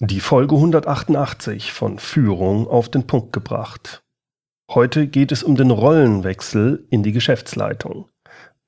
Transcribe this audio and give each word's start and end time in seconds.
Die 0.00 0.18
Folge 0.18 0.56
188 0.56 1.72
von 1.72 2.00
Führung 2.00 2.66
auf 2.66 2.88
den 2.88 3.06
Punkt 3.06 3.32
gebracht. 3.32 4.02
Heute 4.68 5.06
geht 5.06 5.30
es 5.30 5.44
um 5.44 5.54
den 5.54 5.70
Rollenwechsel 5.70 6.84
in 6.90 7.04
die 7.04 7.12
Geschäftsleitung. 7.12 8.08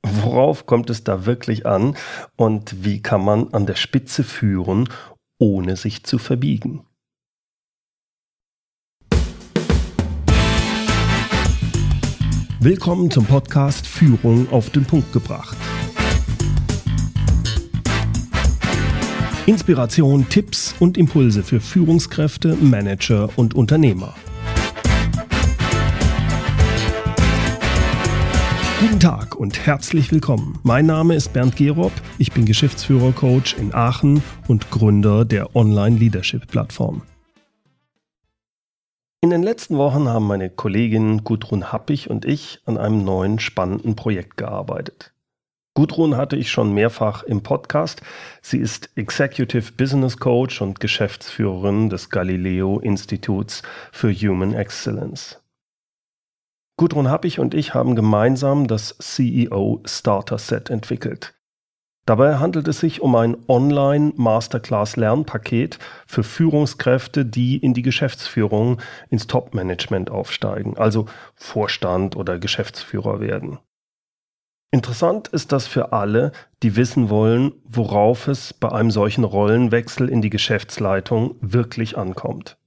Worauf 0.05 0.67
kommt 0.67 0.89
es 0.89 1.03
da 1.03 1.27
wirklich 1.27 1.67
an 1.67 1.97
und 2.37 2.85
wie 2.85 3.03
kann 3.03 3.25
man 3.25 3.53
an 3.53 3.67
der 3.67 3.75
Spitze 3.75 4.23
führen, 4.23 4.89
ohne 5.41 5.75
sich 5.75 6.05
zu 6.05 6.19
verbiegen? 6.19 6.87
Willkommen 12.61 13.11
zum 13.11 13.27
Podcast 13.27 13.89
Führung 13.89 14.49
auf 14.53 14.71
den 14.71 14.85
Punkt 14.85 15.13
gebracht. 15.13 15.57
Inspiration, 19.47 20.29
Tipps 20.29 20.75
und 20.81 20.99
Impulse 20.99 21.45
für 21.45 21.61
Führungskräfte, 21.61 22.57
Manager 22.57 23.29
und 23.37 23.55
Unternehmer. 23.55 24.13
Guten 28.81 28.99
Tag 28.99 29.37
und 29.37 29.65
herzlich 29.65 30.11
willkommen. 30.11 30.59
Mein 30.65 30.87
Name 30.87 31.15
ist 31.15 31.33
Bernd 31.33 31.55
Gerob, 31.55 31.93
ich 32.19 32.33
bin 32.33 32.45
Geschäftsführer-Coach 32.45 33.55
in 33.55 33.73
Aachen 33.73 34.21
und 34.49 34.73
Gründer 34.73 35.25
der 35.25 35.55
Online-Leadership-Plattform. 35.55 37.03
In 39.21 39.31
den 39.31 39.45
letzten 39.45 39.79
Wochen 39.79 40.09
haben 40.09 40.27
meine 40.27 40.51
Kollegin 40.51 41.23
Gudrun 41.23 41.71
Happig 41.71 42.11
und 42.11 42.25
ich 42.25 42.59
an 42.65 42.79
einem 42.79 43.05
neuen 43.05 43.39
spannenden 43.39 43.95
Projekt 43.95 44.37
gearbeitet. 44.37 45.13
Gudrun 45.77 46.17
hatte 46.17 46.35
ich 46.37 46.51
schon 46.51 46.73
mehrfach 46.73 47.23
im 47.25 47.43
Podcast. 47.43 48.01
Sie 48.41 48.57
ist 48.57 48.89
Executive 48.97 49.73
Business 49.73 50.17
Coach 50.17 50.63
und 50.63 50.81
Geschäftsführerin 50.81 51.91
des 51.91 52.09
Galileo 52.09 52.79
Instituts 52.79 53.61
für 53.93 54.11
Human 54.11 54.55
Excellence. 54.55 55.39
Gudrun 56.79 57.11
Happig 57.11 57.41
und 57.41 57.53
ich 57.53 57.75
haben 57.75 57.95
gemeinsam 57.95 58.69
das 58.69 58.97
CEO 58.99 59.83
Starter 59.85 60.39
Set 60.39 60.71
entwickelt. 60.71 61.35
Dabei 62.07 62.37
handelt 62.37 62.69
es 62.69 62.81
sich 62.81 63.03
um 63.03 63.15
ein 63.15 63.37
Online-Masterclass-Lernpaket 63.47 65.79
für 66.07 66.23
Führungskräfte, 66.23 67.27
die 67.27 67.59
in 67.59 67.75
die 67.75 67.83
Geschäftsführung 67.83 68.81
ins 69.11 69.27
Top-Management 69.27 70.11
aufsteigen, 70.11 70.79
also 70.79 71.05
Vorstand 71.35 72.17
oder 72.17 72.39
Geschäftsführer 72.39 73.21
werden. 73.21 73.59
Interessant 74.71 75.29
ist 75.29 75.53
das 75.53 75.67
für 75.67 75.93
alle, 75.93 76.33
die 76.63 76.77
wissen 76.77 77.09
wollen, 77.09 77.53
worauf 77.65 78.29
es 78.29 78.53
bei 78.53 78.71
einem 78.71 78.91
solchen 78.91 79.25
Rollenwechsel 79.25 80.09
in 80.09 80.23
die 80.23 80.31
Geschäftsleitung 80.31 81.37
wirklich 81.41 81.97
ankommt. 81.97 82.59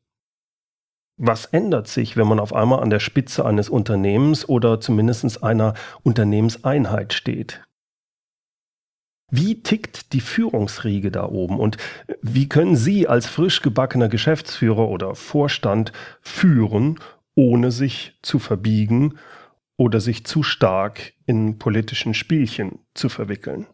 Was 1.18 1.46
ändert 1.46 1.90
sich, 1.90 2.16
wenn 2.16 2.28
man 2.28 2.40
auf 2.40 2.54
einmal 2.54 2.82
an 2.82 2.90
der 2.90 3.02
Spitze 3.02 3.46
eines 3.46 3.68
Unternehmens 3.68 4.48
oder 4.48 4.80
zumindest 4.80 5.44
einer 5.44 5.74
Unternehmenseinheit 6.02 7.12
steht? 7.12 7.62
Wie 9.30 9.62
tickt 9.62 10.14
die 10.14 10.22
Führungsriege 10.22 11.12
da 11.12 11.26
oben 11.26 11.60
und 11.60 11.78
wie 12.22 12.48
können 12.48 12.78
Sie 12.78 13.08
als 13.08 13.28
frisch 13.28 13.62
gebackener 13.62 14.08
Geschäftsführer 14.08 14.88
oder 14.88 15.14
Vorstand 15.14 15.92
führen, 16.22 17.00
ohne 17.36 17.72
sich 17.72 18.18
zu 18.22 18.40
verbiegen 18.40 19.20
oder 19.80 20.02
sich 20.02 20.26
zu 20.26 20.44
stark 20.44 21.14
in 21.26 21.58
politischen 21.58 22.14
Spielchen 22.14 22.80
zu 22.94 23.08
verwickeln. 23.08 23.66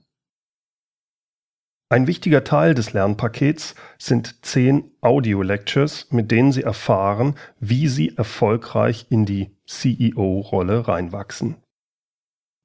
Ein 1.89 2.08
wichtiger 2.08 2.44
Teil 2.44 2.75
des 2.75 2.94
Lernpakets 2.94 3.75
sind 3.97 4.45
zehn 4.45 4.92
Audio-Lectures, 5.02 6.12
mit 6.12 6.30
denen 6.30 6.52
Sie 6.52 6.62
erfahren, 6.62 7.36
wie 7.59 7.88
Sie 7.88 8.16
erfolgreich 8.16 9.08
in 9.09 9.25
die 9.25 9.52
CEO-Rolle 9.66 10.88
reinwachsen. 10.88 11.58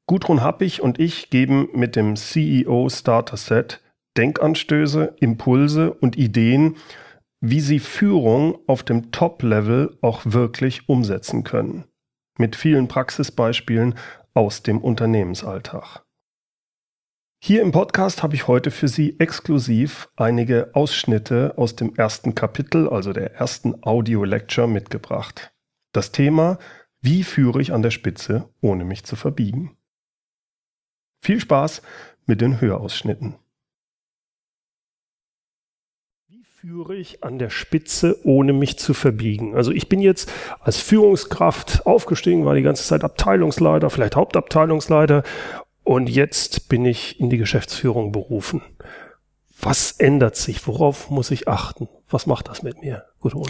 Gudrun 0.06 0.42
Happig 0.42 0.82
und 0.82 0.98
ich 0.98 1.30
geben 1.30 1.68
mit 1.72 1.96
dem 1.96 2.16
CEO 2.16 2.88
Starter 2.90 3.36
Set 3.36 3.82
Denkanstöße, 4.16 5.14
Impulse 5.20 5.94
und 5.94 6.18
Ideen, 6.18 6.76
wie 7.40 7.60
Sie 7.60 7.78
Führung 7.78 8.58
auf 8.66 8.82
dem 8.82 9.12
Top-Level 9.12 9.96
auch 10.02 10.22
wirklich 10.24 10.88
umsetzen 10.88 11.44
können 11.44 11.84
mit 12.40 12.56
vielen 12.56 12.88
Praxisbeispielen 12.88 13.94
aus 14.34 14.64
dem 14.64 14.78
Unternehmensalltag. 14.78 16.04
Hier 17.42 17.62
im 17.62 17.72
Podcast 17.72 18.22
habe 18.22 18.34
ich 18.34 18.48
heute 18.48 18.70
für 18.70 18.88
Sie 18.88 19.18
exklusiv 19.18 20.10
einige 20.16 20.74
Ausschnitte 20.74 21.54
aus 21.56 21.74
dem 21.76 21.94
ersten 21.94 22.34
Kapitel, 22.34 22.88
also 22.88 23.12
der 23.12 23.34
ersten 23.34 23.82
Audio-Lecture 23.82 24.68
mitgebracht. 24.68 25.52
Das 25.92 26.12
Thema, 26.12 26.58
wie 27.00 27.24
führe 27.24 27.62
ich 27.62 27.72
an 27.72 27.82
der 27.82 27.90
Spitze, 27.90 28.50
ohne 28.60 28.84
mich 28.84 29.04
zu 29.04 29.16
verbiegen. 29.16 29.76
Viel 31.22 31.40
Spaß 31.40 31.80
mit 32.26 32.40
den 32.40 32.60
Hörausschnitten. 32.60 33.36
Führe 36.60 36.94
ich 36.94 37.24
an 37.24 37.38
der 37.38 37.48
Spitze, 37.48 38.18
ohne 38.22 38.52
mich 38.52 38.78
zu 38.78 38.92
verbiegen? 38.92 39.54
Also 39.54 39.72
ich 39.72 39.88
bin 39.88 39.98
jetzt 40.00 40.30
als 40.60 40.76
Führungskraft 40.76 41.86
aufgestiegen, 41.86 42.44
war 42.44 42.54
die 42.54 42.60
ganze 42.60 42.84
Zeit 42.84 43.02
Abteilungsleiter, 43.02 43.88
vielleicht 43.88 44.14
Hauptabteilungsleiter 44.14 45.22
und 45.84 46.10
jetzt 46.10 46.68
bin 46.68 46.84
ich 46.84 47.18
in 47.18 47.30
die 47.30 47.38
Geschäftsführung 47.38 48.12
berufen. 48.12 48.60
Was 49.58 49.92
ändert 49.92 50.36
sich? 50.36 50.66
Worauf 50.66 51.08
muss 51.08 51.30
ich 51.30 51.48
achten? 51.48 51.88
Was 52.10 52.26
macht 52.26 52.48
das 52.48 52.62
mit 52.62 52.82
mir? 52.82 53.04
Gudrun? 53.20 53.48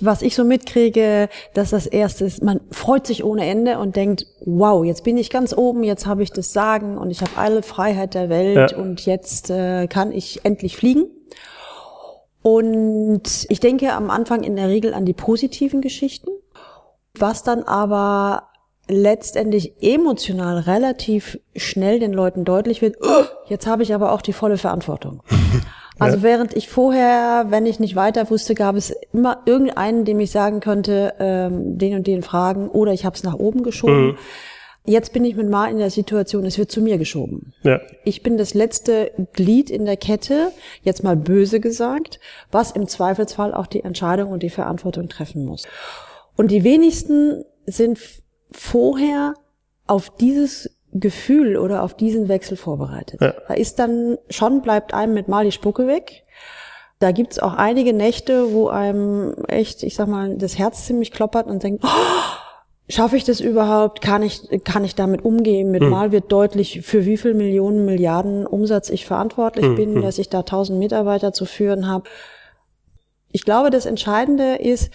Was 0.00 0.20
ich 0.20 0.34
so 0.34 0.42
mitkriege, 0.42 1.28
dass 1.54 1.70
das 1.70 1.86
erste 1.86 2.24
ist, 2.24 2.42
man 2.42 2.60
freut 2.72 3.06
sich 3.06 3.22
ohne 3.22 3.46
Ende 3.46 3.78
und 3.78 3.94
denkt, 3.94 4.26
wow, 4.44 4.84
jetzt 4.84 5.04
bin 5.04 5.18
ich 5.18 5.30
ganz 5.30 5.56
oben, 5.56 5.84
jetzt 5.84 6.04
habe 6.06 6.24
ich 6.24 6.32
das 6.32 6.52
Sagen 6.52 6.98
und 6.98 7.10
ich 7.10 7.20
habe 7.20 7.36
alle 7.36 7.62
Freiheit 7.62 8.14
der 8.14 8.28
Welt 8.28 8.72
ja. 8.72 8.76
und 8.76 9.06
jetzt 9.06 9.50
äh, 9.50 9.86
kann 9.86 10.10
ich 10.10 10.44
endlich 10.44 10.76
fliegen. 10.76 11.06
Und 12.42 13.46
ich 13.48 13.60
denke 13.60 13.92
am 13.92 14.10
Anfang 14.10 14.42
in 14.42 14.56
der 14.56 14.68
Regel 14.68 14.94
an 14.94 15.04
die 15.04 15.12
positiven 15.12 15.80
Geschichten, 15.80 16.30
was 17.18 17.42
dann 17.42 17.62
aber 17.64 18.50
letztendlich 18.88 19.74
emotional 19.80 20.58
relativ 20.58 21.38
schnell 21.54 22.00
den 22.00 22.12
Leuten 22.12 22.44
deutlich 22.44 22.82
wird, 22.82 22.96
oh, 23.02 23.24
jetzt 23.46 23.66
habe 23.66 23.82
ich 23.82 23.94
aber 23.94 24.12
auch 24.12 24.22
die 24.22 24.32
volle 24.32 24.58
Verantwortung. 24.58 25.22
Also 26.00 26.16
ja. 26.16 26.22
während 26.22 26.56
ich 26.56 26.70
vorher, 26.70 27.46
wenn 27.50 27.66
ich 27.66 27.78
nicht 27.78 27.94
weiter 27.94 28.30
wusste, 28.30 28.54
gab 28.54 28.74
es 28.74 28.90
immer 29.12 29.42
irgendeinen, 29.44 30.06
dem 30.06 30.18
ich 30.18 30.30
sagen 30.30 30.60
könnte, 30.60 31.12
ähm, 31.18 31.76
den 31.76 31.94
und 31.94 32.06
den 32.06 32.22
fragen 32.22 32.70
oder 32.70 32.92
ich 32.92 33.04
habe 33.04 33.14
es 33.16 33.22
nach 33.22 33.34
oben 33.34 33.62
geschoben. 33.62 34.06
Mhm. 34.06 34.18
Jetzt 34.86 35.12
bin 35.12 35.24
ich 35.24 35.36
mit 35.36 35.48
Mar 35.48 35.68
in 35.70 35.78
der 35.78 35.90
Situation, 35.90 36.46
es 36.46 36.58
wird 36.58 36.70
zu 36.70 36.80
mir 36.80 36.96
geschoben. 36.96 37.52
Ja. 37.62 37.80
Ich 38.04 38.22
bin 38.22 38.38
das 38.38 38.54
letzte 38.54 39.12
Glied 39.34 39.70
in 39.70 39.84
der 39.84 39.96
Kette, 39.96 40.52
jetzt 40.82 41.04
mal 41.04 41.16
böse 41.16 41.60
gesagt, 41.60 42.18
was 42.50 42.70
im 42.70 42.88
Zweifelsfall 42.88 43.52
auch 43.52 43.66
die 43.66 43.84
Entscheidung 43.84 44.30
und 44.32 44.42
die 44.42 44.50
Verantwortung 44.50 45.08
treffen 45.08 45.44
muss. 45.44 45.66
Und 46.36 46.50
die 46.50 46.64
wenigsten 46.64 47.44
sind 47.66 47.98
vorher 48.50 49.34
auf 49.86 50.10
dieses 50.16 50.70
Gefühl 50.92 51.56
oder 51.56 51.82
auf 51.82 51.94
diesen 51.94 52.28
Wechsel 52.28 52.56
vorbereitet. 52.56 53.20
Ja. 53.20 53.34
Da 53.46 53.54
ist 53.54 53.78
dann 53.78 54.18
schon, 54.28 54.62
bleibt 54.62 54.94
einem 54.94 55.14
mit 55.14 55.28
mal 55.28 55.44
die 55.44 55.52
Spucke 55.52 55.86
weg. 55.86 56.24
Da 56.98 57.12
gibt's 57.12 57.38
auch 57.38 57.54
einige 57.54 57.92
Nächte, 57.92 58.52
wo 58.52 58.68
einem 58.68 59.34
echt, 59.48 59.82
ich 59.82 59.94
sag 59.94 60.08
mal, 60.08 60.36
das 60.36 60.58
Herz 60.58 60.86
ziemlich 60.86 61.12
kloppert 61.12 61.46
und 61.46 61.62
denkt, 61.62 61.84
oh, 61.84 61.88
schaffe 62.90 63.16
ich 63.16 63.24
das 63.24 63.40
überhaupt? 63.40 64.02
Kann 64.02 64.22
ich, 64.22 64.42
kann 64.64 64.84
ich 64.84 64.94
damit 64.94 65.24
umgehen? 65.24 65.70
Mit 65.70 65.82
hm. 65.82 65.90
Mal 65.90 66.12
wird 66.12 66.30
deutlich, 66.30 66.82
für 66.82 67.06
wie 67.06 67.16
viel 67.16 67.34
Millionen, 67.34 67.84
Milliarden 67.84 68.46
Umsatz 68.46 68.90
ich 68.90 69.06
verantwortlich 69.06 69.64
hm. 69.64 69.76
bin, 69.76 69.94
hm. 69.96 70.02
dass 70.02 70.18
ich 70.18 70.28
da 70.28 70.42
tausend 70.42 70.78
Mitarbeiter 70.78 71.32
zu 71.32 71.44
führen 71.44 71.86
habe. 71.88 72.04
Ich 73.32 73.44
glaube, 73.44 73.70
das 73.70 73.86
Entscheidende 73.86 74.56
ist, 74.56 74.92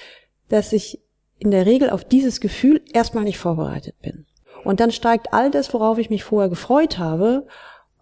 dass 0.50 0.74
ich 0.74 1.02
in 1.40 1.52
der 1.52 1.66
Regel 1.66 1.90
auf 1.90 2.04
dieses 2.04 2.40
Gefühl 2.40 2.82
erstmal 2.94 3.24
nicht 3.24 3.38
vorbereitet 3.38 3.96
bin. 4.02 4.26
Und 4.64 4.80
dann 4.80 4.92
steigt 4.92 5.34
all 5.34 5.52
das, 5.52 5.74
worauf 5.74 5.98
ich 5.98 6.10
mich 6.10 6.24
vorher 6.24 6.50
gefreut 6.50 6.98
habe, 6.98 7.48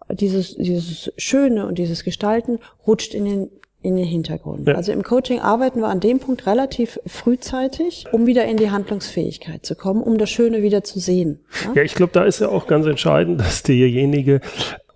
dieses, 0.08 0.56
dieses 0.56 1.12
Schöne 1.16 1.66
und 1.66 1.78
dieses 1.78 2.04
Gestalten, 2.04 2.58
rutscht 2.86 3.14
in 3.14 3.24
den 3.24 3.50
in 3.84 3.96
den 3.96 4.06
Hintergrund. 4.06 4.66
Ja. 4.66 4.74
Also 4.74 4.92
im 4.92 5.02
Coaching 5.02 5.40
arbeiten 5.40 5.80
wir 5.80 5.88
an 5.88 6.00
dem 6.00 6.18
Punkt 6.18 6.46
relativ 6.46 6.98
frühzeitig, 7.06 8.06
um 8.12 8.26
wieder 8.26 8.46
in 8.46 8.56
die 8.56 8.70
Handlungsfähigkeit 8.70 9.64
zu 9.64 9.76
kommen, 9.76 10.02
um 10.02 10.16
das 10.16 10.30
Schöne 10.30 10.62
wieder 10.62 10.82
zu 10.82 10.98
sehen. 10.98 11.40
Ja, 11.64 11.72
ja 11.74 11.82
ich 11.82 11.94
glaube, 11.94 12.12
da 12.12 12.24
ist 12.24 12.40
ja 12.40 12.48
auch 12.48 12.66
ganz 12.66 12.86
entscheidend, 12.86 13.40
dass 13.40 13.62
derjenige 13.62 14.40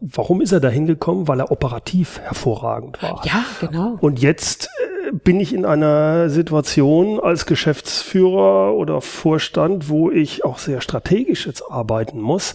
Warum 0.01 0.41
ist 0.41 0.53
er 0.53 0.61
da 0.61 0.69
hingekommen? 0.69 1.27
Weil 1.27 1.41
er 1.41 1.51
operativ 1.51 2.21
hervorragend 2.21 3.03
war. 3.03 3.21
Ja, 3.25 3.45
genau. 3.61 3.99
Und 4.01 4.23
jetzt 4.23 4.71
äh, 5.09 5.11
bin 5.13 5.41
ich 5.41 5.53
in 5.53 5.65
einer 5.65 6.31
Situation 6.31 7.19
als 7.19 7.47
Geschäftsführer 7.47 8.75
oder 8.75 9.01
Vorstand, 9.01 9.89
wo 9.89 10.09
ich 10.09 10.45
auch 10.45 10.59
sehr 10.59 10.83
strategisch 10.83 11.49
jetzt 11.49 11.69
arbeiten 11.69 12.21
muss. 12.21 12.53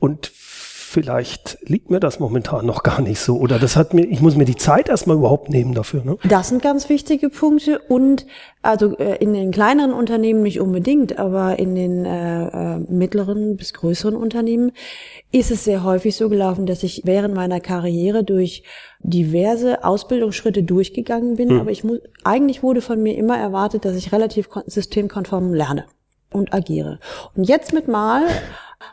Und 0.00 0.32
vielleicht 0.94 1.58
liegt 1.62 1.90
mir 1.90 1.98
das 1.98 2.20
momentan 2.20 2.64
noch 2.64 2.84
gar 2.84 3.00
nicht 3.00 3.18
so 3.18 3.36
oder 3.36 3.58
das 3.58 3.74
hat 3.74 3.94
mir, 3.94 4.06
ich 4.06 4.20
muss 4.20 4.36
mir 4.36 4.44
die 4.44 4.54
Zeit 4.54 4.88
erstmal 4.88 5.16
überhaupt 5.16 5.50
nehmen 5.50 5.74
dafür. 5.74 6.04
Ne? 6.04 6.16
Das 6.22 6.50
sind 6.50 6.62
ganz 6.62 6.88
wichtige 6.88 7.30
Punkte 7.30 7.80
und 7.80 8.26
also 8.62 8.96
äh, 8.98 9.16
in 9.16 9.34
den 9.34 9.50
kleineren 9.50 9.92
Unternehmen 9.92 10.42
nicht 10.42 10.60
unbedingt, 10.60 11.18
aber 11.18 11.58
in 11.58 11.74
den 11.74 12.04
äh, 12.04 12.76
äh, 12.76 12.78
mittleren 12.78 13.56
bis 13.56 13.74
größeren 13.74 14.14
Unternehmen 14.14 14.70
ist 15.32 15.50
es 15.50 15.64
sehr 15.64 15.82
häufig 15.82 16.14
so 16.14 16.28
gelaufen, 16.28 16.64
dass 16.64 16.84
ich 16.84 17.02
während 17.04 17.34
meiner 17.34 17.58
Karriere 17.58 18.22
durch 18.22 18.62
diverse 19.00 19.82
Ausbildungsschritte 19.82 20.62
durchgegangen 20.62 21.34
bin, 21.34 21.50
hm. 21.50 21.60
aber 21.60 21.72
ich 21.72 21.82
muss, 21.82 21.98
eigentlich 22.22 22.62
wurde 22.62 22.80
von 22.80 23.02
mir 23.02 23.16
immer 23.16 23.36
erwartet, 23.36 23.84
dass 23.84 23.96
ich 23.96 24.12
relativ 24.12 24.48
systemkonform 24.66 25.52
lerne 25.52 25.86
und 26.32 26.54
agiere. 26.54 27.00
Und 27.34 27.48
jetzt 27.48 27.72
mit 27.72 27.88
Mal 27.88 28.22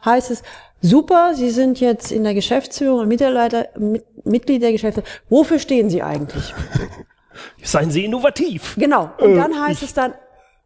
heißt 0.04 0.32
es, 0.32 0.44
super, 0.82 1.34
Sie 1.36 1.50
sind 1.50 1.80
jetzt 1.80 2.12
in 2.12 2.24
der 2.24 2.34
Geschäftsführung 2.34 3.00
und 3.02 3.08
Mitarbeiter, 3.08 3.68
mit, 3.78 4.04
Mitglied 4.26 4.62
der 4.62 4.72
Geschäftsführung. 4.72 5.10
Wofür 5.30 5.60
stehen 5.60 5.90
Sie 5.90 6.02
eigentlich? 6.02 6.54
Seien 7.64 7.92
Sie 7.92 8.06
innovativ. 8.06 8.76
Genau. 8.78 9.12
Und 9.20 9.34
äh, 9.34 9.36
dann 9.36 9.60
heißt 9.60 9.84
es 9.84 9.94
dann, 9.94 10.14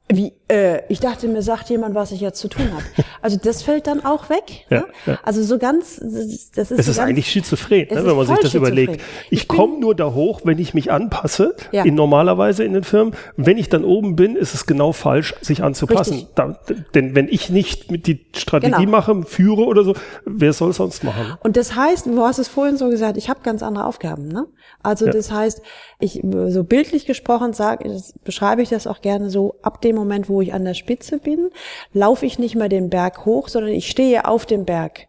wie, 0.08 0.34
äh, 0.48 0.82
ich 0.88 1.00
dachte, 1.00 1.28
mir 1.28 1.42
sagt 1.42 1.70
jemand, 1.72 1.96
was 1.96 2.12
ich 2.12 2.22
jetzt 2.22 2.40
zu 2.40 2.48
tun 2.48 2.70
habe. 2.72 2.84
Also 3.24 3.40
das 3.42 3.64
fällt 3.64 3.88
dann 3.88 4.06
auch 4.06 4.30
weg. 4.30 4.44
Ja, 4.70 4.82
ne? 4.82 4.86
ja. 5.06 5.20
Also 5.24 5.44
so 5.44 5.58
ganz, 5.58 5.96
das 5.98 6.06
ist. 6.14 6.52
Es 6.56 6.88
ist 6.88 6.98
ganz, 6.98 7.00
eigentlich 7.00 7.32
schizophren, 7.32 7.88
ne, 7.90 8.06
wenn 8.06 8.16
man 8.16 8.28
sich 8.28 8.38
das 8.40 8.54
überlegt. 8.54 9.02
Ich, 9.30 9.42
ich 9.42 9.48
komme 9.48 9.80
nur 9.80 9.96
da 9.96 10.14
hoch, 10.14 10.42
wenn 10.44 10.60
ich 10.60 10.74
mich 10.74 10.92
anpasse, 10.92 11.56
ja. 11.72 11.84
in 11.84 11.96
normalerweise 11.96 12.64
in 12.64 12.74
den 12.74 12.84
Firmen. 12.84 13.16
Wenn 13.38 13.58
ich 13.58 13.70
dann 13.70 13.84
oben 13.84 14.16
bin, 14.16 14.36
ist 14.36 14.54
es 14.54 14.66
genau 14.66 14.92
falsch, 14.92 15.34
sich 15.42 15.64
anzupassen. 15.64 16.28
Da, 16.36 16.60
denn 16.94 17.16
wenn 17.16 17.28
ich 17.28 17.50
nicht 17.50 17.92
mit 17.92 18.08
die 18.08 18.26
Strategie 18.36 18.86
genau. 18.86 18.92
mache, 18.92 19.24
führe 19.24 19.66
oder 19.66 19.84
so, 19.84 19.96
wer 20.26 20.54
soll 20.54 20.72
es 20.72 20.78
sonst 20.78 21.04
machen? 21.04 21.36
Und 21.42 21.58
das 21.58 21.76
heißt, 21.76 22.08
du 22.08 22.22
hast 22.22 22.40
es 22.40 22.48
vorhin 22.48 22.78
so 22.78 22.90
gesagt, 22.90 23.18
ich 23.18 23.30
habe 23.30 23.40
ganz 23.44 23.64
andere 23.64 23.86
Aufgaben. 23.86 24.28
Ne? 24.28 24.48
Also 24.84 25.08
das 25.08 25.32
heißt, 25.32 25.62
ich 26.00 26.22
so 26.50 26.64
bildlich 26.64 27.06
gesprochen 27.06 27.54
sage, 27.54 27.90
beschreibe 28.24 28.62
ich 28.62 28.70
das 28.70 28.88
auch 28.88 29.02
gerne 29.02 29.30
so, 29.30 29.56
ab 29.62 29.82
dem 29.82 29.95
Moment, 29.96 30.30
wo 30.30 30.42
ich 30.42 30.54
an 30.54 30.66
der 30.66 30.74
Spitze 30.74 31.18
bin, 31.20 31.50
laufe 31.94 32.26
ich 32.26 32.40
nicht 32.40 32.56
mehr 32.56 32.70
den 32.70 32.90
Berg 32.90 33.26
hoch, 33.26 33.48
sondern 33.48 33.72
ich 33.72 33.90
stehe 33.90 34.28
auf 34.28 34.46
dem 34.46 34.66
Berg. 34.66 35.08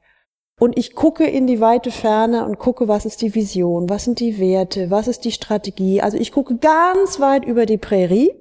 Und 0.59 0.79
ich 0.79 0.95
gucke 0.95 1.27
in 1.27 1.47
die 1.47 1.61
weite 1.61 1.91
Ferne 1.91 2.47
und 2.47 2.59
gucke, 2.59 2.89
was 2.89 3.05
ist 3.05 3.21
die 3.21 3.35
Vision, 3.35 3.91
was 3.91 4.05
sind 4.05 4.21
die 4.21 4.39
Werte, 4.39 4.91
was 4.91 5.07
ist 5.07 5.25
die 5.27 5.33
Strategie. 5.33 6.01
Also 6.01 6.17
ich 6.17 6.33
gucke 6.33 6.57
ganz 6.57 7.21
weit 7.21 7.45
über 7.45 7.67
die 7.67 7.77
Prärie 7.77 8.33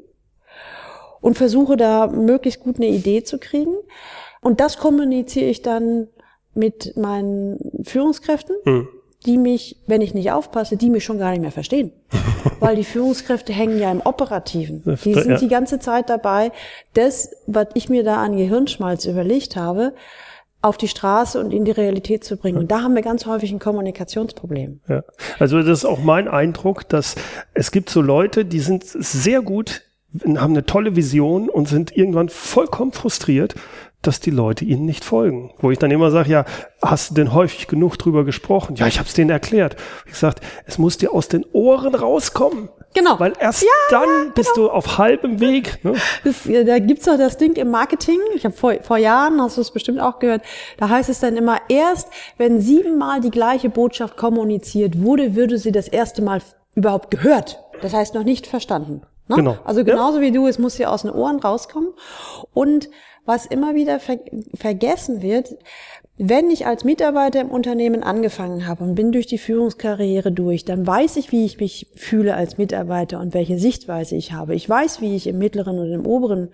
und 1.20 1.38
versuche 1.38 1.76
da 1.76 2.08
möglichst 2.08 2.62
gut 2.62 2.78
eine 2.78 2.88
Idee 2.88 3.24
zu 3.24 3.38
kriegen. 3.38 3.76
Und 4.42 4.62
das 4.62 4.78
kommuniziere 4.78 5.50
ich 5.50 5.62
dann 5.62 6.08
mit 6.54 6.96
meinen 6.96 7.84
Führungskräften. 7.84 8.56
Hm 8.64 8.88
die 9.25 9.38
mich, 9.38 9.77
wenn 9.88 10.01
ich 10.01 10.13
nicht 10.13 10.31
aufpasse, 10.31 10.77
die 10.77 10.89
mich 10.89 11.04
schon 11.04 11.19
gar 11.19 11.31
nicht 11.31 11.42
mehr 11.42 11.51
verstehen. 11.51 11.92
Weil 12.60 12.75
die 12.75 12.83
Führungskräfte 12.83 13.54
hängen 13.54 13.80
ja 13.80 13.92
im 13.92 14.01
Operativen. 14.01 14.83
Die 15.04 15.13
sind 15.13 15.30
ja. 15.30 15.38
die 15.38 15.48
ganze 15.48 15.80
Zeit 15.80 16.10
dabei, 16.10 16.51
das, 16.94 17.31
was 17.48 17.68
ich 17.74 17.89
mir 17.89 18.04
da 18.04 18.24
an 18.24 18.38
Gehirnschmalz 18.38 19.06
überlegt 19.06 19.56
habe, 19.56 19.94
auf 20.62 20.77
die 20.77 20.88
Straße 20.88 21.39
und 21.39 21.51
in 21.51 21.63
die 21.63 21.72
Realität 21.72 22.24
zu 22.24 22.38
bringen. 22.38 22.57
Und 22.57 22.72
da 22.72 22.81
haben 22.81 22.95
wir 22.95 23.04
ganz 23.04 23.27
häufig 23.27 23.51
ein 23.51 23.60
Kommunikationsproblem. 23.60 24.80
Ja. 24.88 25.04
Also 25.38 25.62
das 25.62 25.80
ist 25.80 25.86
auch 25.86 26.00
mein 26.00 26.27
Eindruck, 26.27 26.89
dass 26.89 27.16
es 27.54 27.72
gibt 27.72 27.89
so 27.89 28.01
Leute, 28.01 28.45
die 28.45 28.60
sind 28.60 28.83
sehr 28.83 29.42
gut, 29.42 29.83
haben 30.24 30.54
eine 30.54 30.66
tolle 30.66 30.95
Vision 30.95 31.50
und 31.50 31.68
sind 31.68 31.95
irgendwann 31.95 32.30
vollkommen 32.30 32.94
frustriert, 32.94 33.54
dass 34.07 34.19
die 34.19 34.31
Leute 34.31 34.66
ihnen 34.66 34.86
nicht 34.86 35.04
folgen. 35.04 35.52
Wo 35.60 35.72
ich 35.72 35.80
dann 35.80 35.92
immer 35.92 36.12
sage, 36.12 36.30
ja, 36.30 36.46
hast 36.81 37.12
du 37.12 37.16
denn 37.16 37.34
häufig 37.34 37.68
genug 37.68 37.98
drüber 37.98 38.24
gesprochen? 38.24 38.75
Ja, 38.75 38.88
ich 38.88 39.00
habe 39.00 39.07
es 39.07 39.13
denen 39.13 39.30
erklärt. 39.30 39.75
Ich 40.06 40.13
gesagt, 40.13 40.42
es 40.66 40.78
muss 40.78 40.98
dir 40.98 41.13
aus 41.13 41.28
den 41.28 41.46
Ohren 41.54 41.96
rauskommen. 41.96 42.69
Genau. 42.94 43.19
Weil 43.19 43.34
erst 43.40 43.63
ja, 43.63 43.69
dann 43.90 44.04
ja, 44.04 44.31
bist 44.34 44.54
genau. 44.54 44.68
du 44.68 44.74
auf 44.74 44.98
halbem 44.98 45.40
Weg. 45.40 45.84
Ne? 45.84 45.94
Das, 46.24 46.44
da 46.66 46.80
gibt's 46.80 47.06
doch 47.06 47.18
das 47.18 47.38
Ding 47.38 47.54
im 47.57 47.69
Marketing. 47.69 48.19
Ich 48.36 48.46
habe 48.46 48.56
vor, 48.56 48.74
vor 48.81 48.98
Jahren, 48.98 49.42
hast 49.42 49.57
du 49.57 49.62
es 49.62 49.72
bestimmt 49.72 50.00
auch 50.00 50.19
gehört, 50.19 50.42
da 50.78 50.90
heißt 50.90 51.10
es 51.10 51.19
dann 51.19 51.36
immer, 51.36 51.58
erst 51.68 52.10
wenn 52.38 52.62
siebenmal 52.62 53.19
die 53.19 53.31
gleiche 53.31 53.69
Botschaft 53.69 54.16
kommuniziert 54.16 55.01
wurde, 55.01 55.36
würde 55.36 55.58
sie 55.58 55.72
das 55.72 55.88
erste 55.88 56.22
Mal 56.22 56.42
überhaupt 56.75 57.12
gehört. 57.12 57.60
Das 57.81 57.94
heißt 57.94 58.16
noch 58.16 58.24
nicht 58.24 58.48
verstanden. 58.48 59.01
Ne? 59.28 59.38
Genau. 59.38 59.58
Also 59.63 59.84
genauso 59.84 60.19
ja. 60.19 60.24
wie 60.24 60.31
du, 60.31 60.48
es 60.48 60.60
muss 60.60 60.75
dir 60.75 60.92
aus 60.92 61.01
den 61.01 61.12
Ohren 61.12 61.40
rauskommen. 61.40 61.90
Und 62.54 62.90
was 63.25 63.45
immer 63.45 63.75
wieder 63.75 64.00
ver 64.00 64.19
vergessen 64.54 65.22
wird, 65.22 65.56
wenn 66.18 66.50
ich 66.50 66.66
als 66.66 66.86
Mitarbeiter 66.86 67.42
im 67.42 67.50
Unternehmen 67.50 68.01
angefangen 68.01 68.68
habe 68.68 68.83
und 68.83 68.95
bin 68.95 69.12
durch 69.12 69.27
die 69.27 69.38
Führungskarriere 69.38 70.31
durch, 70.31 70.63
dann 70.63 70.88
weiß 70.88 71.18
ich, 71.18 71.31
wie 71.33 71.44
ich 71.44 71.60
mich 71.60 71.88
fühle 71.95 72.36
als 72.36 72.57
Mitarbeiter 72.57 73.19
und 73.19 73.33
welche 73.33 73.60
Sichtweise 73.60 74.16
ich 74.16 74.31
habe. 74.31 74.56
Ich 74.56 74.69
weiß, 74.69 75.01
wie 75.01 75.16
ich 75.16 75.27
im 75.27 75.38
mittleren 75.38 75.77
und 75.77 75.92
im 75.92 76.06
oberen 76.06 76.51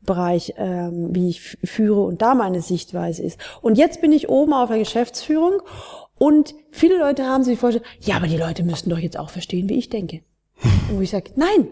Bereich, 0.00 0.54
ähm, 0.56 1.14
wie 1.14 1.28
ich 1.28 1.58
führe 1.62 2.02
und 2.02 2.22
da 2.22 2.34
meine 2.34 2.62
Sichtweise 2.62 3.22
ist. 3.22 3.38
Und 3.60 3.76
jetzt 3.76 4.00
bin 4.00 4.12
ich 4.12 4.30
oben 4.30 4.54
auf 4.54 4.70
der 4.70 4.78
Geschäftsführung 4.78 5.60
und 6.18 6.54
viele 6.70 6.98
Leute 6.98 7.26
haben 7.26 7.44
sich 7.44 7.58
vorgestellt, 7.58 7.86
ja, 8.00 8.16
aber 8.16 8.28
die 8.28 8.36
Leute 8.36 8.64
müssten 8.64 8.90
doch 8.90 8.98
jetzt 8.98 9.18
auch 9.18 9.30
verstehen, 9.30 9.68
wie 9.68 9.78
ich 9.78 9.90
denke. 9.90 10.22
Und 10.88 10.98
wo 10.98 11.00
ich 11.00 11.10
sage, 11.10 11.32
nein, 11.34 11.66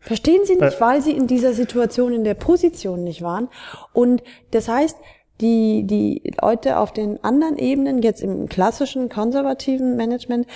Verstehen 0.00 0.44
Sie 0.44 0.56
nicht, 0.56 0.80
weil 0.80 1.02
Sie 1.02 1.12
in 1.12 1.26
dieser 1.26 1.52
Situation, 1.52 2.14
in 2.14 2.24
der 2.24 2.34
Position 2.34 3.04
nicht 3.04 3.22
waren. 3.22 3.48
Und 3.92 4.22
das 4.50 4.68
heißt, 4.68 4.96
die, 5.40 5.86
die 5.86 6.32
Leute 6.40 6.78
auf 6.78 6.92
den 6.92 7.22
anderen 7.22 7.58
Ebenen, 7.58 8.02
jetzt 8.02 8.22
im 8.22 8.48
klassischen 8.48 9.08
konservativen 9.08 9.96
Management, 9.96 10.46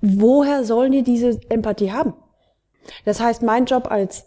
woher 0.00 0.64
sollen 0.64 0.92
die 0.92 1.02
diese 1.02 1.40
Empathie 1.48 1.92
haben? 1.92 2.14
Das 3.04 3.20
heißt, 3.20 3.42
mein 3.42 3.66
Job 3.66 3.90
als 3.90 4.26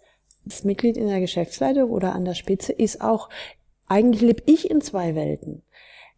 Mitglied 0.64 0.98
in 0.98 1.08
der 1.08 1.20
Geschäftsleitung 1.20 1.90
oder 1.90 2.14
an 2.14 2.26
der 2.26 2.34
Spitze 2.34 2.72
ist 2.72 3.02
auch, 3.02 3.30
eigentlich 3.88 4.22
lebe 4.22 4.44
ich 4.46 4.70
in 4.70 4.82
zwei 4.82 5.16
Welten. 5.16 5.62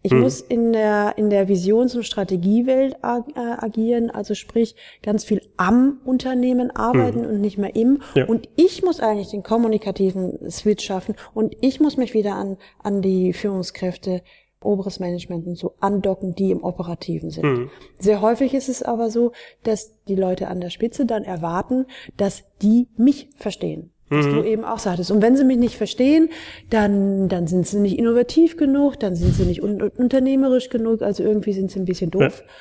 Ich 0.06 0.12
hm. 0.12 0.20
muss 0.20 0.40
in 0.40 0.72
der, 0.72 1.18
in 1.18 1.32
der 1.32 1.48
Visions- 1.48 1.96
und 1.96 2.04
Strategiewelt 2.04 3.04
ag 3.04 3.24
äh, 3.36 3.40
agieren, 3.40 4.12
also 4.12 4.36
sprich 4.36 4.76
ganz 5.02 5.24
viel 5.24 5.42
am 5.58 6.00
Unternehmen 6.06 6.70
arbeiten 6.70 7.24
hm. 7.24 7.30
und 7.32 7.42
nicht 7.42 7.58
mehr 7.58 7.76
im. 7.76 8.04
Ja. 8.14 8.26
Und 8.26 8.48
ich 8.56 8.84
muss 8.84 9.00
eigentlich 9.00 9.30
den 9.30 9.42
kommunikativen 9.42 10.52
Switch 10.52 10.86
schaffen 10.86 11.16
und 11.34 11.56
ich 11.62 11.80
muss 11.80 11.98
mich 11.98 12.14
wieder 12.14 12.36
an, 12.36 12.58
an 12.84 13.02
die 13.02 13.34
Führungskräfte 13.34 14.22
oberes 14.62 15.00
Management 15.00 15.48
und 15.48 15.58
so 15.58 15.74
andocken, 15.80 16.36
die 16.36 16.52
im 16.52 16.64
Operativen 16.64 17.32
sind. 17.32 17.44
Mhm. 17.44 17.70
Sehr 17.98 18.22
häufig 18.22 18.54
ist 18.54 18.70
es 18.70 18.84
aber 18.84 19.10
so, 19.10 19.32
dass 19.64 20.04
die 20.08 20.16
Leute 20.16 20.50
an 20.50 20.62
der 20.62 20.70
Spitze 20.70 21.08
dann 21.08 21.24
erwarten, 21.24 21.88
dass 22.16 22.44
die 22.62 22.90
mich 22.96 23.30
verstehen 23.38 23.92
was 24.10 24.26
mhm. 24.26 24.34
du 24.34 24.44
eben 24.44 24.66
auch 24.66 24.80
sagtest. 24.80 25.12
Und 25.12 25.22
wenn 25.22 25.36
sie 25.36 25.44
mich 25.44 25.58
nicht 25.58 25.78
verstehen, 25.78 26.30
dann, 26.70 27.28
dann 27.28 27.48
sind 27.48 27.66
sie 27.66 27.80
nicht 27.80 27.98
innovativ 27.98 28.58
genug, 28.58 29.00
dann 29.00 29.16
sind 29.16 29.34
sie 29.34 29.46
nicht 29.46 29.64
un 29.64 29.82
unternehmerisch 29.82 30.70
genug, 30.70 31.02
also 31.02 31.24
irgendwie 31.24 31.54
sind 31.54 31.72
sie 31.72 31.80
ein 31.80 31.86
bisschen 31.86 32.12
doof. 32.12 32.44
Ja. 32.46 32.52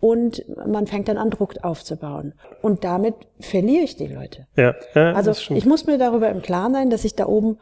Und 0.00 0.44
man 0.66 0.88
fängt 0.88 1.06
dann 1.06 1.16
an, 1.16 1.30
Druck 1.30 1.54
aufzubauen. 1.62 2.34
Und 2.60 2.82
damit 2.82 3.14
verliere 3.38 3.84
ich 3.84 3.96
die 3.96 4.08
Leute. 4.08 4.48
Ja, 4.56 4.74
ja 4.94 5.12
also 5.12 5.30
ich 5.54 5.64
muss 5.64 5.86
mir 5.86 5.96
darüber 5.96 6.28
im 6.28 6.42
Klaren 6.42 6.72
sein, 6.72 6.90
dass 6.90 7.04
ich 7.04 7.14
da 7.14 7.26
oben, 7.26 7.58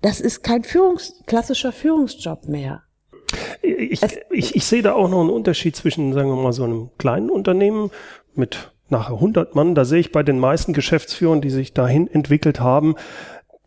das 0.00 0.20
ist 0.20 0.42
kein 0.42 0.64
Führungs, 0.64 1.22
klassischer 1.26 1.70
Führungsjob 1.70 2.48
mehr. 2.48 2.82
Ich, 3.62 4.02
ich, 4.30 4.56
ich 4.56 4.64
sehe 4.64 4.82
da 4.82 4.94
auch 4.94 5.08
noch 5.08 5.20
einen 5.20 5.30
Unterschied 5.30 5.76
zwischen, 5.76 6.12
sagen 6.12 6.30
wir 6.30 6.36
mal, 6.36 6.52
so 6.52 6.64
einem 6.64 6.90
kleinen 6.98 7.30
Unternehmen 7.30 7.90
mit 8.34 8.72
nachher 8.90 9.14
100 9.14 9.54
Mann, 9.54 9.74
da 9.74 9.84
sehe 9.84 10.00
ich 10.00 10.12
bei 10.12 10.22
den 10.22 10.38
meisten 10.38 10.72
Geschäftsführern, 10.72 11.40
die 11.40 11.50
sich 11.50 11.72
dahin 11.72 12.08
entwickelt 12.08 12.60
haben, 12.60 12.96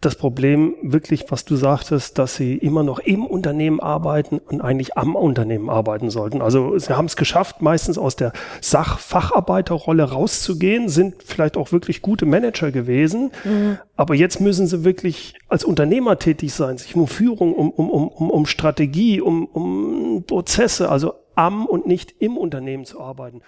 das 0.06 0.16
Problem 0.16 0.76
wirklich, 0.82 1.26
was 1.30 1.46
du 1.46 1.56
sagtest, 1.56 2.18
dass 2.18 2.36
sie 2.36 2.58
immer 2.58 2.84
noch 2.84 3.00
im 3.00 3.26
Unternehmen 3.26 3.80
arbeiten 3.80 4.40
und 4.40 4.62
eigentlich 4.62 4.98
am 4.98 5.16
Unternehmen 5.16 5.70
arbeiten 5.70 6.10
sollten. 6.10 6.42
Also 6.42 6.78
sie 6.78 6.96
haben 6.96 7.06
es 7.06 7.16
geschafft, 7.16 7.62
meistens 7.62 7.98
aus 7.98 8.16
der 8.16 8.34
Sachfacharbeiterrolle 8.62 10.04
rauszugehen, 10.04 10.90
sind 10.90 11.24
vielleicht 11.24 11.58
auch 11.58 11.72
wirklich 11.72 12.02
gute 12.02 12.26
Manager 12.26 12.72
gewesen, 12.72 13.32
mhm. 13.44 13.78
aber 13.96 14.16
jetzt 14.16 14.42
müssen 14.42 14.68
sie 14.68 14.84
wirklich 14.84 15.36
als 15.48 15.64
Unternehmer 15.64 16.20
tätig 16.20 16.54
sein, 16.54 16.78
sich 16.78 16.96
um 16.96 17.08
Führung, 17.08 17.54
um, 17.54 17.70
um, 17.70 17.90
um, 17.90 18.30
um 18.30 18.46
Strategie, 18.46 19.22
um, 19.22 19.46
um 19.46 20.24
Prozesse, 20.26 20.90
also 20.90 21.14
am 21.36 21.66
und 21.66 21.88
nicht 21.88 22.14
im 22.20 22.38
Unternehmen 22.38 22.86
zu 22.86 23.00
arbeiten. 23.00 23.42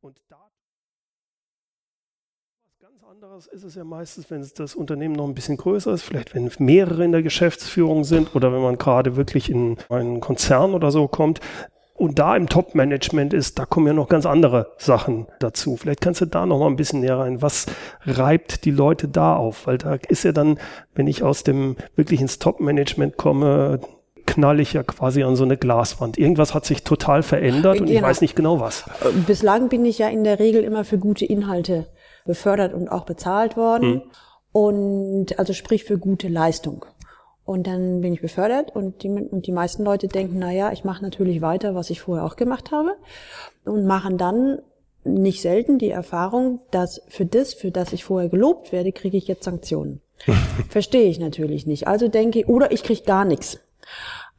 Und 0.00 0.16
da 0.28 0.36
anderes 3.24 3.48
ist 3.48 3.64
es 3.64 3.74
ja 3.74 3.82
meistens, 3.82 4.30
wenn 4.30 4.48
das 4.56 4.76
Unternehmen 4.76 5.16
noch 5.16 5.26
ein 5.26 5.34
bisschen 5.34 5.56
größer 5.56 5.92
ist, 5.92 6.02
vielleicht 6.02 6.36
wenn 6.36 6.48
mehrere 6.58 7.04
in 7.04 7.10
der 7.10 7.24
Geschäftsführung 7.24 8.04
sind 8.04 8.36
oder 8.36 8.52
wenn 8.52 8.62
man 8.62 8.78
gerade 8.78 9.16
wirklich 9.16 9.50
in 9.50 9.76
einen 9.88 10.20
Konzern 10.20 10.72
oder 10.72 10.92
so 10.92 11.08
kommt 11.08 11.40
und 11.94 12.20
da 12.20 12.36
im 12.36 12.48
Top-Management 12.48 13.34
ist, 13.34 13.58
da 13.58 13.66
kommen 13.66 13.88
ja 13.88 13.92
noch 13.92 14.08
ganz 14.08 14.24
andere 14.24 14.70
Sachen 14.78 15.26
dazu. 15.40 15.76
Vielleicht 15.76 16.00
kannst 16.00 16.20
du 16.20 16.26
da 16.26 16.46
noch 16.46 16.60
mal 16.60 16.68
ein 16.68 16.76
bisschen 16.76 17.00
näher 17.00 17.18
rein. 17.18 17.42
Was 17.42 17.66
reibt 18.06 18.64
die 18.64 18.70
Leute 18.70 19.08
da 19.08 19.34
auf? 19.34 19.66
Weil 19.66 19.78
da 19.78 19.94
ist 19.94 20.22
ja 20.22 20.30
dann, 20.30 20.60
wenn 20.94 21.08
ich 21.08 21.24
aus 21.24 21.42
dem 21.42 21.74
wirklich 21.96 22.20
ins 22.20 22.38
Top-Management 22.38 23.16
komme, 23.16 23.80
knall 24.26 24.60
ich 24.60 24.74
ja 24.74 24.84
quasi 24.84 25.24
an 25.24 25.34
so 25.34 25.42
eine 25.42 25.56
Glaswand. 25.56 26.18
Irgendwas 26.18 26.54
hat 26.54 26.66
sich 26.66 26.84
total 26.84 27.24
verändert 27.24 27.80
und 27.80 27.86
genau. 27.86 27.98
ich 27.98 28.02
weiß 28.04 28.20
nicht 28.20 28.36
genau 28.36 28.60
was. 28.60 28.84
Äh, 29.00 29.10
bislang 29.26 29.68
bin 29.68 29.84
ich 29.84 29.98
ja 29.98 30.08
in 30.08 30.22
der 30.22 30.38
Regel 30.38 30.62
immer 30.62 30.84
für 30.84 30.98
gute 30.98 31.24
Inhalte 31.24 31.86
befördert 32.28 32.74
und 32.74 32.88
auch 32.88 33.04
bezahlt 33.04 33.56
worden. 33.56 33.94
Hm. 33.94 34.02
Und 34.52 35.38
also 35.38 35.52
sprich 35.52 35.84
für 35.84 35.98
gute 35.98 36.28
Leistung. 36.28 36.84
Und 37.44 37.66
dann 37.66 38.02
bin 38.02 38.12
ich 38.12 38.20
befördert 38.20 38.76
und 38.76 39.02
die, 39.02 39.08
und 39.08 39.46
die 39.46 39.52
meisten 39.52 39.82
Leute 39.82 40.06
denken, 40.06 40.36
na 40.38 40.52
ja, 40.52 40.70
ich 40.70 40.84
mache 40.84 41.02
natürlich 41.02 41.40
weiter, 41.40 41.74
was 41.74 41.88
ich 41.88 42.02
vorher 42.02 42.24
auch 42.26 42.36
gemacht 42.36 42.70
habe 42.72 42.94
und 43.64 43.86
machen 43.86 44.18
dann 44.18 44.58
nicht 45.04 45.40
selten 45.40 45.78
die 45.78 45.88
Erfahrung, 45.88 46.60
dass 46.70 47.00
für 47.08 47.24
das, 47.24 47.54
für 47.54 47.70
das 47.70 47.94
ich 47.94 48.04
vorher 48.04 48.28
gelobt 48.28 48.70
werde, 48.70 48.92
kriege 48.92 49.16
ich 49.16 49.26
jetzt 49.28 49.44
Sanktionen. 49.44 50.02
Verstehe 50.68 51.08
ich 51.08 51.18
natürlich 51.18 51.66
nicht. 51.66 51.88
Also 51.88 52.08
denke 52.08 52.40
ich, 52.40 52.48
oder 52.48 52.70
ich 52.70 52.82
kriege 52.82 53.02
gar 53.02 53.24
nichts. 53.24 53.60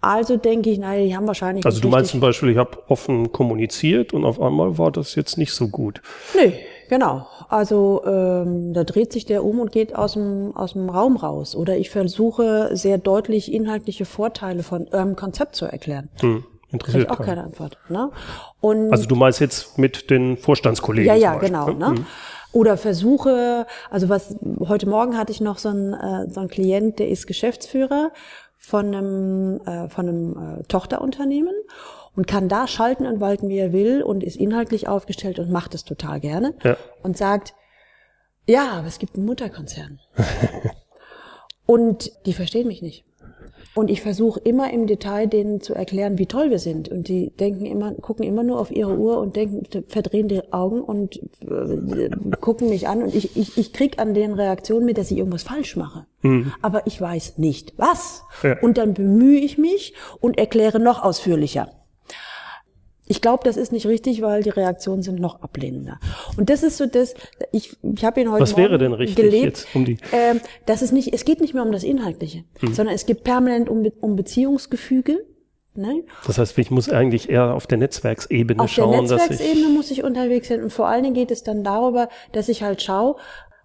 Also 0.02 0.38
denke 0.38 0.70
ich, 0.70 0.78
naja, 0.78 1.04
die 1.04 1.16
haben 1.16 1.28
wahrscheinlich. 1.28 1.66
Also 1.66 1.82
du 1.82 1.90
meinst 1.90 2.12
zum 2.12 2.20
Beispiel, 2.20 2.50
ich 2.50 2.58
habe 2.58 2.78
offen 2.88 3.32
kommuniziert 3.32 4.14
und 4.14 4.24
auf 4.24 4.40
einmal 4.40 4.78
war 4.78 4.92
das 4.92 5.16
jetzt 5.16 5.38
nicht 5.38 5.54
so 5.54 5.68
gut. 5.68 6.02
Nee, 6.36 6.54
genau. 6.90 7.28
Also 7.48 8.02
ähm, 8.06 8.74
da 8.74 8.84
dreht 8.84 9.14
sich 9.14 9.26
der 9.26 9.46
um 9.46 9.60
und 9.62 9.72
geht 9.72 9.96
aus 9.96 10.14
dem, 10.14 10.56
aus 10.56 10.74
dem 10.74 10.90
Raum 10.90 11.16
raus. 11.16 11.56
Oder 11.56 11.78
ich 11.78 11.90
versuche 11.90 12.76
sehr 12.76 12.98
deutlich 12.98 13.54
inhaltliche 13.54 14.04
Vorteile 14.04 14.64
von 14.64 14.88
eurem 14.92 15.16
Konzept 15.16 15.56
zu 15.56 15.66
erklären. 15.66 16.10
Hm. 16.20 16.44
Interessiert 16.72 17.10
auch 17.10 17.18
keinen. 17.18 17.26
keine 17.26 17.44
Antwort. 17.46 17.78
Ne? 17.88 18.12
Und 18.62 18.92
also 18.92 19.08
du 19.08 19.16
meinst 19.16 19.40
jetzt 19.40 19.78
mit 19.78 20.10
den 20.10 20.38
Vorstandskollegen? 20.38 21.08
Ja, 21.08 21.16
ja, 21.16 21.36
genau. 21.36 21.68
Ne? 21.70 21.76
ne? 21.76 21.90
Mhm. 21.92 22.06
Oder 22.52 22.78
Versuche, 22.78 23.68
also 23.90 24.10
was 24.10 24.36
heute 24.68 24.90
Morgen 24.90 25.18
hatte 25.18 25.32
ich 25.32 25.40
noch 25.40 25.60
so 25.60 25.70
einen, 25.70 25.94
äh, 25.94 26.30
so 26.30 26.40
einen 26.40 26.50
Klient, 26.50 27.00
der 27.00 27.10
ist 27.10 27.28
Geschäftsführer 27.28 28.12
von 28.58 28.88
einem, 28.88 29.62
äh, 29.66 29.88
von 29.90 30.08
einem 30.08 30.60
äh, 30.60 30.64
Tochterunternehmen 30.64 31.54
und 32.20 32.28
kann 32.28 32.50
da 32.50 32.68
schalten 32.68 33.06
und 33.06 33.22
walten, 33.22 33.48
wie 33.48 33.60
er 33.60 33.72
will 33.72 34.04
und 34.04 34.26
ist 34.26 34.36
inhaltlich 34.36 34.90
aufgestellt 34.90 35.40
und 35.40 35.50
macht 35.50 35.74
es 35.74 35.86
total 35.86 36.20
gerne 36.20 36.54
ja. 36.66 36.76
und 37.02 37.16
sagt, 37.16 37.54
ja, 38.46 38.72
aber 38.72 38.88
es 38.88 39.00
gibt 39.00 39.16
einen 39.16 39.26
Mutterkonzern. 39.26 40.02
und 41.66 42.12
die 42.26 42.34
verstehen 42.34 42.68
mich 42.68 42.82
nicht. 42.82 43.06
Und 43.74 43.90
ich 43.90 44.02
versuche 44.02 44.38
immer 44.42 44.74
im 44.74 44.86
Detail 44.86 45.28
denen 45.28 45.62
zu 45.62 45.74
erklären, 45.74 46.18
wie 46.18 46.26
toll 46.26 46.50
wir 46.50 46.60
sind. 46.60 46.90
Und 46.90 47.08
die 47.08 47.30
denken 47.40 47.66
immer, 47.66 47.94
gucken 47.94 48.26
immer 48.26 48.44
nur 48.44 48.60
auf 48.60 48.70
ihre 48.70 48.98
Uhr 48.98 49.18
und 49.20 49.38
denken, 49.38 49.64
verdrehen 49.88 50.28
die 50.28 50.52
Augen 50.52 50.82
und 50.82 51.22
äh, 51.42 52.10
gucken 52.42 52.68
mich 52.68 52.90
an. 52.90 53.04
Und 53.04 53.16
ich, 53.16 53.38
ich, 53.38 53.58
ich 53.58 53.72
krieg 53.72 53.98
an 53.98 54.14
deren 54.14 54.34
Reaktion 54.34 54.84
mit, 54.84 54.98
dass 54.98 55.10
ich 55.10 55.20
irgendwas 55.20 55.44
falsch 55.44 55.78
mache. 55.78 56.06
Mhm. 56.22 56.52
Aber 56.62 56.86
ich 56.86 57.00
weiß 57.00 57.38
nicht 57.38 57.76
was. 57.78 58.24
Ja. 58.44 58.60
Und 58.60 58.78
dann 58.78 58.94
bemühe 58.94 59.40
ich 59.40 59.58
mich 59.58 59.94
und 60.20 60.38
erkläre 60.38 60.82
noch 60.82 61.02
ausführlicher. 61.02 61.70
Ich 63.12 63.22
glaube, 63.22 63.44
das 63.44 63.58
ist 63.58 63.72
nicht 63.72 63.88
richtig, 63.88 64.22
weil 64.22 64.44
die 64.44 64.52
Reaktionen 64.52 65.02
sind 65.02 65.20
noch 65.20 65.42
ablehnender. 65.42 66.00
Und 66.38 66.52
das 66.52 66.62
ist 66.62 66.78
so 66.78 66.86
das, 66.86 67.16
ich, 67.52 67.76
ich 67.82 68.06
habe 68.06 68.22
ihn 68.22 68.32
heute 68.32 68.44
Was 68.44 68.56
wäre 68.56 68.78
denn 68.78 68.94
richtig 68.94 69.16
gelebt, 69.16 69.58
jetzt 69.58 69.76
um 69.76 69.84
die? 69.84 69.94
Äh, 70.12 70.36
das 70.68 70.84
ist 70.84 70.92
nicht, 70.92 71.12
es 71.12 71.26
geht 71.26 71.42
nicht 71.42 71.56
mehr 71.56 71.64
um 71.64 71.72
das 71.72 71.84
Inhaltliche, 71.84 72.44
hm. 72.60 72.74
sondern 72.76 72.94
es 72.94 73.08
geht 73.08 73.24
permanent 73.24 73.68
um, 73.68 73.84
um 74.00 74.16
Beziehungsgefüge. 74.16 75.26
Ne? 75.74 76.04
Das 76.28 76.38
heißt, 76.38 76.56
ich 76.60 76.70
muss 76.70 76.90
eigentlich 76.90 77.30
eher 77.30 77.56
auf 77.56 77.66
der 77.66 77.80
Netzwerksebene 77.80 78.62
auf 78.62 78.70
schauen. 78.70 79.00
Auf 79.00 79.08
der 79.08 79.18
Netzwerksebene 79.18 79.70
muss 79.70 79.90
ich 79.90 80.04
unterwegs 80.04 80.48
sein 80.48 80.62
und 80.62 80.72
vor 80.72 80.88
allen 80.88 81.02
Dingen 81.02 81.16
geht 81.16 81.32
es 81.32 81.42
dann 81.42 81.64
darüber, 81.64 82.10
dass 82.32 82.48
ich 82.48 82.62
halt 82.62 82.84
schaue, 82.84 83.16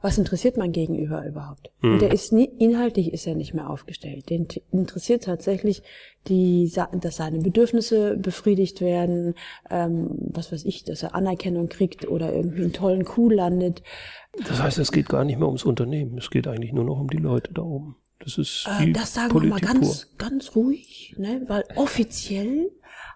was 0.05 0.19
interessiert 0.19 0.59
mein 0.59 0.73
Gegenüber 0.73 1.25
überhaupt? 1.25 1.71
Mhm. 1.81 1.95
Und 1.95 2.03
der 2.03 2.13
ist 2.13 2.31
nie, 2.31 2.45
inhaltlich 2.45 3.11
ist 3.15 3.27
er 3.27 3.35
nicht 3.35 3.55
mehr 3.55 3.71
aufgestellt. 3.71 4.29
Den 4.29 4.47
interessiert 4.71 5.25
tatsächlich 5.25 5.83
die, 6.29 6.71
dass 7.01 7.17
seine 7.17 7.39
Bedürfnisse 7.39 8.15
befriedigt 8.19 8.83
werden, 8.83 9.35
ähm, 9.71 10.11
was 10.19 10.53
weiß 10.53 10.67
ich, 10.67 10.85
dass 10.85 11.03
er 11.03 11.15
Anerkennung 11.15 11.71
kriegt 11.71 12.07
oder 12.07 12.35
irgendwie 12.35 12.65
einen 12.65 12.75
tollen 12.75 13.05
Coup 13.05 13.33
landet. 13.33 13.83
Das 14.47 14.63
heißt, 14.63 14.79
es 14.79 14.93
geht 14.93 15.09
gar 15.09 15.25
nicht 15.25 15.39
mehr 15.39 15.49
ums 15.49 15.65
Unternehmen, 15.65 16.19
es 16.19 16.29
geht 16.29 16.47
eigentlich 16.49 16.75
nur 16.75 16.85
noch 16.85 17.01
um 17.01 17.09
die 17.09 17.17
Leute 17.17 17.55
da 17.55 17.63
oben. 17.63 17.97
Das 18.19 18.37
ist 18.37 18.69
äh, 18.81 18.93
das 18.93 19.15
sagen 19.15 19.31
Politik 19.31 19.63
wir 19.63 19.69
mal 19.69 19.73
ganz, 19.73 20.05
pur. 20.05 20.19
ganz 20.19 20.55
ruhig, 20.55 21.15
ne? 21.17 21.45
weil 21.47 21.65
offiziell 21.77 22.71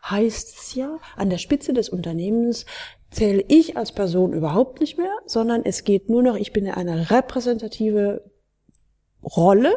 heißt 0.09 0.57
es 0.59 0.75
ja, 0.75 0.99
an 1.17 1.29
der 1.29 1.39
Spitze 1.39 1.75
des 1.75 1.89
Unternehmens 1.91 2.65
zähle 3.11 3.45
ich 3.49 3.77
als 3.77 3.93
Person 3.93 4.33
überhaupt 4.33 4.81
nicht 4.81 4.99
mehr, 4.99 5.13
sondern 5.27 5.65
es 5.65 5.85
geht 5.85 6.09
nur 6.09 6.23
noch, 6.23 6.37
ich 6.37 6.53
bin 6.53 6.67
in 6.67 6.73
einer 6.73 7.11
repräsentative 7.11 8.23
Rolle, 9.23 9.77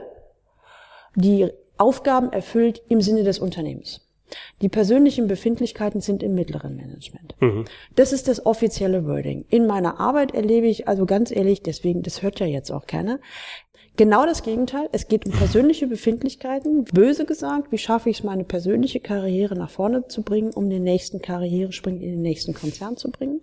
die 1.15 1.49
Aufgaben 1.77 2.31
erfüllt 2.31 2.81
im 2.89 3.01
Sinne 3.01 3.23
des 3.23 3.39
Unternehmens. 3.39 4.01
Die 4.61 4.69
persönlichen 4.69 5.27
Befindlichkeiten 5.27 5.99
sind 5.99 6.23
im 6.23 6.35
mittleren 6.35 6.75
Management. 6.75 7.35
Mhm. 7.41 7.65
Das 7.95 8.13
ist 8.13 8.27
das 8.27 8.45
offizielle 8.45 9.05
Wording. 9.05 9.45
In 9.49 9.67
meiner 9.67 9.99
Arbeit 9.99 10.33
erlebe 10.33 10.67
ich, 10.67 10.87
also 10.87 11.05
ganz 11.05 11.31
ehrlich, 11.31 11.63
deswegen, 11.63 12.01
das 12.01 12.21
hört 12.21 12.39
ja 12.39 12.45
jetzt 12.45 12.71
auch 12.71 12.85
keiner, 12.85 13.19
Genau 13.97 14.25
das 14.25 14.43
Gegenteil. 14.43 14.87
Es 14.93 15.07
geht 15.07 15.25
um 15.25 15.31
persönliche 15.31 15.85
Befindlichkeiten. 15.85 16.85
Böse 16.85 17.25
gesagt, 17.25 17.71
wie 17.71 17.77
schaffe 17.77 18.09
ich 18.09 18.19
es, 18.19 18.23
meine 18.23 18.45
persönliche 18.45 18.99
Karriere 18.99 19.55
nach 19.55 19.69
vorne 19.69 20.07
zu 20.07 20.23
bringen, 20.23 20.51
um 20.51 20.69
den 20.69 20.83
nächsten 20.83 21.21
Karrierespring 21.21 21.99
in 21.99 22.11
den 22.11 22.21
nächsten 22.21 22.53
Konzern 22.53 22.95
zu 22.97 23.11
bringen? 23.11 23.41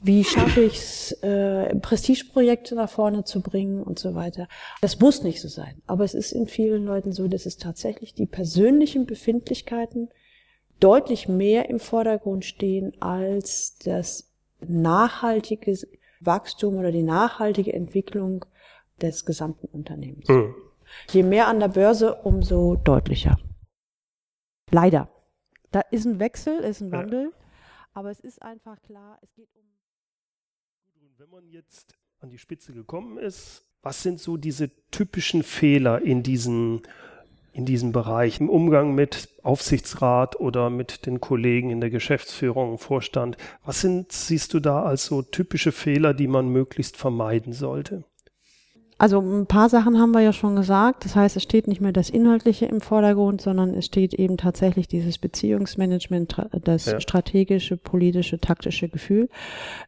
Wie 0.00 0.22
schaffe 0.22 0.60
ich 0.60 0.76
es, 0.76 1.12
äh, 1.22 1.74
Prestigeprojekte 1.74 2.76
nach 2.76 2.88
vorne 2.88 3.24
zu 3.24 3.42
bringen 3.42 3.82
und 3.82 3.98
so 3.98 4.14
weiter? 4.14 4.46
Das 4.80 5.00
muss 5.00 5.24
nicht 5.24 5.40
so 5.40 5.48
sein. 5.48 5.82
Aber 5.88 6.04
es 6.04 6.14
ist 6.14 6.30
in 6.30 6.46
vielen 6.46 6.84
Leuten 6.84 7.10
so, 7.10 7.26
dass 7.26 7.46
es 7.46 7.56
tatsächlich 7.56 8.14
die 8.14 8.26
persönlichen 8.26 9.06
Befindlichkeiten 9.06 10.08
deutlich 10.78 11.28
mehr 11.28 11.68
im 11.68 11.80
Vordergrund 11.80 12.44
stehen 12.44 12.92
als 13.00 13.76
das 13.84 14.30
nachhaltige 14.60 15.76
Wachstum 16.20 16.76
oder 16.76 16.92
die 16.92 17.02
nachhaltige 17.02 17.72
Entwicklung 17.72 18.44
des 19.02 19.24
gesamten 19.24 19.66
Unternehmens. 19.66 20.28
Mhm. 20.28 20.54
Je 21.10 21.22
mehr 21.22 21.48
an 21.48 21.60
der 21.60 21.68
Börse, 21.68 22.14
umso 22.14 22.76
deutlicher. 22.76 23.38
Leider. 24.70 25.08
Da 25.70 25.80
ist 25.80 26.06
ein 26.06 26.18
Wechsel, 26.18 26.60
ist 26.60 26.80
ein 26.80 26.92
Wandel, 26.92 27.24
ja. 27.24 27.46
aber 27.92 28.10
es 28.10 28.20
ist 28.20 28.40
einfach 28.40 28.80
klar, 28.82 29.18
es 29.22 29.34
geht 29.34 29.48
um. 29.54 29.64
Wenn 31.18 31.30
man 31.30 31.48
jetzt 31.48 31.94
an 32.20 32.30
die 32.30 32.38
Spitze 32.38 32.72
gekommen 32.72 33.18
ist, 33.18 33.64
was 33.82 34.02
sind 34.02 34.20
so 34.20 34.36
diese 34.36 34.70
typischen 34.90 35.42
Fehler 35.42 36.00
in 36.02 36.22
diesen 36.22 36.82
in 37.58 37.64
diesem 37.64 37.90
Bereich, 37.90 38.38
im 38.38 38.48
Umgang 38.48 38.94
mit 38.94 39.30
Aufsichtsrat 39.42 40.38
oder 40.38 40.70
mit 40.70 41.06
den 41.06 41.20
Kollegen 41.20 41.70
in 41.70 41.80
der 41.80 41.90
Geschäftsführung, 41.90 42.78
Vorstand. 42.78 43.36
Was 43.64 43.80
sind, 43.80 44.12
siehst 44.12 44.54
du 44.54 44.60
da 44.60 44.84
als 44.84 45.06
so 45.06 45.22
typische 45.22 45.72
Fehler, 45.72 46.14
die 46.14 46.28
man 46.28 46.48
möglichst 46.50 46.96
vermeiden 46.96 47.52
sollte? 47.52 48.04
Also 48.98 49.20
ein 49.20 49.46
paar 49.46 49.68
Sachen 49.68 50.00
haben 50.00 50.10
wir 50.10 50.20
ja 50.20 50.32
schon 50.32 50.56
gesagt. 50.56 51.04
Das 51.04 51.14
heißt, 51.14 51.36
es 51.36 51.44
steht 51.44 51.68
nicht 51.68 51.80
mehr 51.80 51.92
das 51.92 52.10
Inhaltliche 52.10 52.66
im 52.66 52.80
Vordergrund, 52.80 53.40
sondern 53.40 53.72
es 53.74 53.86
steht 53.86 54.12
eben 54.12 54.36
tatsächlich 54.36 54.88
dieses 54.88 55.18
Beziehungsmanagement, 55.18 56.36
das 56.64 56.86
ja. 56.86 57.00
strategische, 57.00 57.76
politische, 57.76 58.40
taktische 58.40 58.88
Gefühl. 58.88 59.28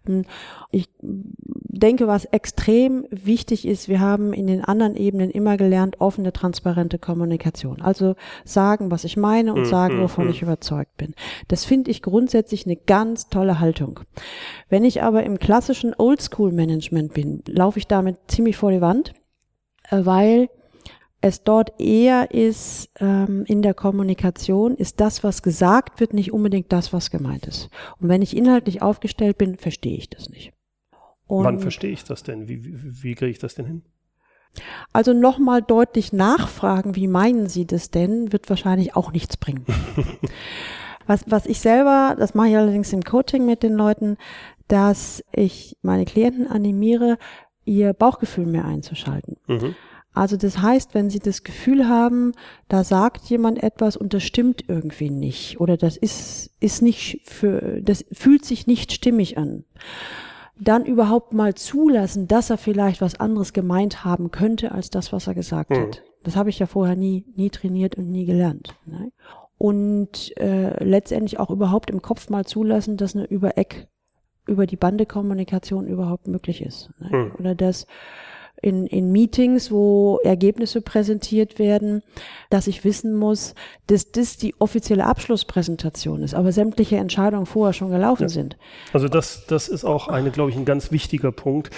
Ähm, 0.09 0.25
ich 0.71 0.89
denke, 1.01 2.07
was 2.07 2.25
extrem 2.27 3.05
wichtig 3.11 3.67
ist, 3.67 3.89
wir 3.89 3.99
haben 3.99 4.33
in 4.33 4.47
den 4.47 4.65
anderen 4.65 4.95
Ebenen 4.95 5.31
immer 5.31 5.57
gelernt, 5.57 6.01
offene, 6.01 6.33
transparente 6.33 7.01
Kommunikation. 7.01 7.83
Also 7.83 8.15
sagen, 8.45 8.93
was 8.93 9.03
ich 9.03 9.17
meine 9.17 9.53
und 9.53 9.63
mhm, 9.63 9.67
sagen, 9.67 9.97
mhm, 9.97 10.03
wovon 10.03 10.31
ich 10.31 10.43
überzeugt 10.43 10.97
bin. 10.97 11.15
Das 11.49 11.65
finde 11.65 11.91
ich 11.91 12.03
grundsätzlich 12.03 12.67
eine 12.67 12.77
ganz 12.77 13.29
tolle 13.29 13.59
Haltung. 13.59 14.01
Wenn 14.69 14.85
ich 14.85 15.03
aber 15.03 15.25
im 15.25 15.41
klassischen 15.41 15.95
Oldschool-Management 15.99 17.13
bin, 17.13 17.43
laufe 17.49 17.81
ich 17.81 17.89
damit 17.89 18.17
ziemlich 18.29 18.57
vor 18.57 18.71
die 18.71 18.81
Wand 18.81 19.00
weil 19.91 20.49
es 21.21 21.43
dort 21.43 21.79
eher 21.79 22.31
ist, 22.31 22.91
ähm, 22.99 23.45
in 23.47 23.63
der 23.63 23.75
Kommunikation 23.75 24.75
ist 24.75 25.01
das, 25.01 25.23
was 25.23 25.43
gesagt 25.43 26.01
wird, 26.01 26.15
nicht 26.15 26.33
unbedingt 26.33 26.73
das, 26.73 26.93
was 26.93 27.11
gemeint 27.11 27.47
ist. 27.47 27.69
Und 27.99 28.09
wenn 28.09 28.23
ich 28.23 28.37
inhaltlich 28.37 28.81
aufgestellt 28.81 29.37
bin, 29.37 29.57
verstehe 29.57 29.97
ich 29.97 30.09
das 30.09 30.31
nicht. 30.31 30.53
Und 31.27 31.45
Wann 31.45 31.59
verstehe 31.59 31.93
ich 31.93 32.05
das 32.05 32.23
denn? 32.23 32.49
Wie, 32.49 32.65
wie, 32.65 33.03
wie 33.03 33.15
kriege 33.15 33.31
ich 33.31 33.39
das 33.39 33.55
denn 33.55 33.67
hin? 33.67 33.83
Also 34.93 35.13
nochmal 35.13 35.63
deutlich 35.63 36.13
nachfragen, 36.13 36.97
wie 36.97 37.07
meinen 37.07 37.49
Sie 37.49 37.67
das 37.67 37.91
denn, 37.91 38.33
wird 38.33 38.49
wahrscheinlich 38.51 38.97
auch 38.97 39.13
nichts 39.13 39.37
bringen. 39.37 39.65
was, 41.07 41.25
was 41.29 41.47
ich 41.47 41.61
selber, 41.61 42.17
das 42.19 42.35
mache 42.35 42.49
ich 42.49 42.57
allerdings 42.57 42.93
im 42.93 43.05
Coaching 43.05 43.47
mit 43.47 43.63
den 43.63 43.75
Leuten, 43.75 44.17
dass 44.67 45.23
ich 45.33 45.77
meine 45.83 46.05
Klienten 46.05 46.49
animiere, 46.49 47.19
ihr 47.65 47.93
Bauchgefühl 47.93 48.47
mehr 48.47 48.65
einzuschalten. 48.65 49.37
Mhm. 49.47 49.75
Also 50.13 50.37
das 50.37 50.61
heißt, 50.61 50.95
wenn 50.95 51.09
Sie 51.09 51.21
das 51.21 51.45
Gefühl 51.45 51.89
haben, 51.89 52.33
da 52.69 52.83
sagt 52.83 53.27
jemand 53.31 53.63
etwas 53.63 53.97
und 53.97 54.13
das 54.13 54.25
stimmt 54.25 54.65
irgendwie 54.69 55.11
nicht 55.11 55.61
oder 55.61 55.77
das 55.77 55.97
ist, 55.97 56.51
ist 56.59 56.83
nicht 56.83 57.21
für, 57.25 57.81
das 57.81 58.05
fühlt 58.11 58.45
sich 58.45 58.67
nicht 58.67 58.93
stimmig 58.93 59.39
an, 59.39 59.65
dann 60.59 60.85
überhaupt 60.85 61.33
mal 61.33 61.55
zulassen, 61.55 62.27
dass 62.27 62.51
er 62.51 62.59
vielleicht 62.59 63.01
was 63.01 63.19
anderes 63.19 63.53
gemeint 63.53 64.05
haben 64.05 64.31
könnte 64.31 64.73
als 64.73 64.91
das, 64.91 65.13
was 65.13 65.27
er 65.27 65.35
gesagt 65.35 65.71
mhm. 65.71 65.77
hat. 65.77 66.03
Das 66.23 66.37
habe 66.37 66.51
ich 66.51 66.59
ja 66.59 66.67
vorher 66.67 66.97
nie, 66.97 67.25
nie 67.37 67.51
trainiert 67.51 67.95
und 67.95 68.11
nie 68.11 68.27
gelernt. 68.27 68.75
Ne? 68.87 69.13
Und 69.57 70.37
äh, 70.39 70.83
letztendlich 70.83 71.39
auch 71.39 71.51
überhaupt 71.51 71.89
im 71.89 72.03
Kopf 72.03 72.29
mal 72.31 72.45
zulassen, 72.45 72.97
dass 72.97 73.15
eine 73.15 73.27
über 73.27 73.57
Eck, 73.57 73.89
über 74.51 74.67
die 74.67 74.77
Bande 74.77 75.07
Kommunikation 75.07 75.87
überhaupt 75.87 76.27
möglich 76.27 76.61
ist. 76.61 76.91
Ne? 76.99 77.11
Hm. 77.11 77.33
Oder 77.39 77.55
dass 77.55 77.87
in, 78.63 78.87
in 78.87 79.13
Meetings, 79.13 79.71
wo 79.71 80.19
Ergebnisse 80.23 80.81
präsentiert 80.81 81.59
werden, 81.59 82.03
dass 82.51 82.67
ich 82.67 82.85
wissen 82.85 83.15
muss, 83.15 83.55
dass 83.87 84.13
das 84.13 84.37
die 84.37 84.55
offizielle 84.59 85.07
Abschlusspräsentation 85.07 86.23
ist, 86.23 86.35
aber 86.35 86.53
sämtliche 86.53 86.97
Entscheidungen 86.97 87.47
vorher 87.47 87.73
schon 87.73 87.91
gelaufen 87.91 88.25
ja. 88.25 88.29
sind. 88.29 88.57
Also 88.93 89.09
das, 89.09 89.47
das 89.47 89.69
ist 89.69 89.85
auch 89.85 90.09
eine, 90.09 90.31
glaube 90.31 90.51
ich, 90.51 90.57
ein 90.57 90.65
ganz 90.65 90.91
wichtiger 90.91 91.33
Punkt. 91.33 91.71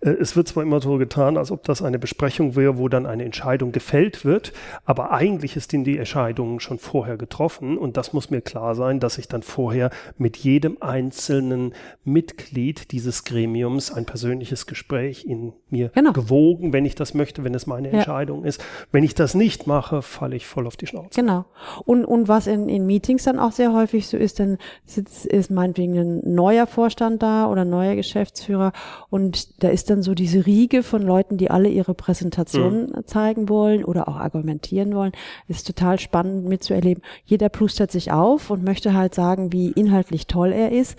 Äh, 0.00 0.10
es 0.10 0.36
wird 0.36 0.48
zwar 0.48 0.62
immer 0.62 0.80
so 0.80 0.98
getan, 0.98 1.36
als 1.36 1.50
ob 1.50 1.64
das 1.64 1.82
eine 1.82 1.98
Besprechung 1.98 2.56
wäre, 2.56 2.78
wo 2.78 2.88
dann 2.88 3.06
eine 3.06 3.24
Entscheidung 3.24 3.72
gefällt 3.72 4.24
wird, 4.24 4.52
aber 4.84 5.12
eigentlich 5.12 5.56
ist 5.56 5.72
in 5.74 5.84
die 5.84 5.98
Entscheidung 5.98 6.60
schon 6.60 6.78
vorher 6.78 7.16
getroffen 7.16 7.76
und 7.76 7.96
das 7.96 8.12
muss 8.12 8.30
mir 8.30 8.40
klar 8.40 8.74
sein, 8.74 9.00
dass 9.00 9.18
ich 9.18 9.28
dann 9.28 9.42
vorher 9.42 9.90
mit 10.16 10.36
jedem 10.36 10.78
einzelnen 10.80 11.74
Mitglied 12.04 12.92
dieses 12.92 13.24
Gremiums 13.24 13.92
ein 13.92 14.06
persönliches 14.06 14.66
Gespräch 14.66 15.24
in 15.24 15.52
mir 15.68 15.90
genau 15.94 16.12
gewogen, 16.30 16.72
wenn 16.72 16.84
ich 16.84 16.94
das 16.94 17.14
möchte, 17.14 17.44
wenn 17.44 17.54
es 17.54 17.66
meine 17.66 17.88
ja. 17.88 17.94
Entscheidung 17.94 18.44
ist. 18.44 18.62
Wenn 18.92 19.02
ich 19.02 19.14
das 19.14 19.34
nicht 19.34 19.66
mache, 19.66 20.02
falle 20.02 20.36
ich 20.36 20.46
voll 20.46 20.66
auf 20.66 20.76
die 20.76 20.86
Schnauze. 20.86 21.20
Genau. 21.20 21.44
Und, 21.84 22.04
und 22.04 22.28
was 22.28 22.46
in, 22.46 22.68
in 22.68 22.86
Meetings 22.86 23.24
dann 23.24 23.38
auch 23.38 23.52
sehr 23.52 23.72
häufig 23.72 24.06
so 24.06 24.16
ist, 24.16 24.38
dann 24.38 24.58
sitzt, 24.84 25.26
ist 25.26 25.50
meinetwegen 25.50 25.98
ein 25.98 26.34
neuer 26.34 26.66
Vorstand 26.66 27.22
da 27.22 27.48
oder 27.48 27.62
ein 27.62 27.70
neuer 27.70 27.96
Geschäftsführer 27.96 28.72
und 29.10 29.62
da 29.62 29.68
ist 29.68 29.90
dann 29.90 30.02
so 30.02 30.14
diese 30.14 30.46
Riege 30.46 30.82
von 30.82 31.02
Leuten, 31.02 31.36
die 31.36 31.50
alle 31.50 31.68
ihre 31.68 31.94
Präsentationen 31.94 32.90
mhm. 32.90 33.06
zeigen 33.06 33.48
wollen 33.48 33.84
oder 33.84 34.08
auch 34.08 34.16
argumentieren 34.16 34.94
wollen. 34.94 35.12
Ist 35.48 35.66
total 35.66 35.98
spannend 35.98 36.46
mitzuerleben. 36.46 37.02
Jeder 37.24 37.48
plustert 37.48 37.90
sich 37.90 38.12
auf 38.12 38.50
und 38.50 38.64
möchte 38.64 38.94
halt 38.94 39.14
sagen, 39.14 39.52
wie 39.52 39.70
inhaltlich 39.70 40.26
toll 40.26 40.52
er 40.52 40.70
ist. 40.70 40.96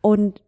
Und 0.00 0.43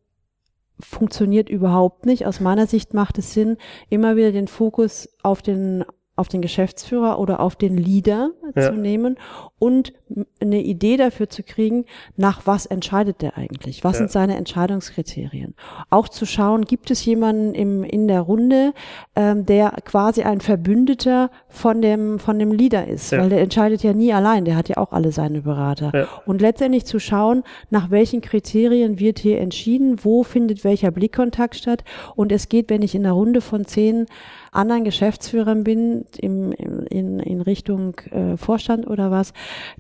funktioniert 0.78 1.49
überhaupt 1.49 2.06
nicht. 2.06 2.26
Aus 2.26 2.40
meiner 2.40 2.66
Sicht 2.66 2.95
macht 2.95 3.18
es 3.18 3.33
Sinn, 3.33 3.56
immer 3.88 4.16
wieder 4.16 4.33
den 4.33 4.49
Fokus 4.49 5.09
auf 5.23 5.42
den 5.42 5.85
auf 6.16 6.28
den 6.28 6.40
Geschäftsführer 6.40 7.18
oder 7.18 7.40
auf 7.40 7.56
den 7.56 7.76
Leader 7.76 8.30
ja. 8.54 8.73
zu 8.73 8.73
nehmen 8.73 9.16
und 9.58 9.92
eine 10.40 10.62
Idee 10.62 10.96
dafür 10.96 11.28
zu 11.28 11.42
kriegen, 11.42 11.85
nach 12.16 12.42
was 12.46 12.66
entscheidet 12.66 13.23
der 13.23 13.37
eigentlich? 13.37 13.85
Was 13.85 13.94
ja. 13.94 13.99
sind 13.99 14.11
seine 14.11 14.37
Entscheidungskriterien? 14.37 15.54
Auch 15.90 16.08
zu 16.08 16.26
schauen, 16.26 16.64
gibt 16.64 16.90
es 16.90 17.04
jemanden 17.04 17.54
im, 17.54 17.85
in 17.85 18.08
der 18.08 18.20
Runde, 18.20 18.73
ähm, 19.14 19.46
der 19.46 19.70
quasi 19.85 20.23
ein 20.23 20.40
Verbündeter 20.40 21.30
von 21.49 21.82
dem, 21.82 22.18
von 22.18 22.38
dem 22.38 22.52
Leader 22.52 22.87
ist? 22.87 23.12
Ja. 23.12 23.20
Weil 23.20 23.30
der 23.30 23.40
entscheidet 23.40 23.82
ja 23.82 23.92
nie 23.92 24.12
allein, 24.12 24.44
der 24.44 24.56
hat 24.56 24.68
ja 24.68 24.76
auch 24.76 24.92
alle 24.92 25.12
seine 25.12 25.42
Berater. 25.42 26.08
Und 26.26 26.40
letztendlich 26.40 26.85
zu 26.85 26.99
schauen, 26.99 27.42
nach 27.70 27.90
welchen 27.90 28.20
Kriterien 28.20 28.99
wird 28.99 29.18
hier 29.18 29.40
entschieden, 29.40 30.04
wo 30.04 30.23
findet 30.23 30.64
welcher 30.64 30.90
Blickkontakt 30.90 31.56
statt. 31.56 31.85
Und 32.14 32.32
es 32.32 32.49
geht, 32.49 32.70
wenn 32.70 32.82
ich 32.82 32.94
in 32.94 33.04
einer 33.04 33.14
Runde 33.14 33.40
von 33.40 33.64
zehn 33.64 34.06
anderen 34.53 34.85
Geschäftsführern 34.85 35.65
bin, 35.65 36.05
im, 36.19 36.53
in, 36.53 37.19
in 37.19 37.41
Richtung 37.41 37.99
äh, 38.11 38.37
Vorstand 38.37 38.87
oder 38.87 39.11
was, 39.11 39.33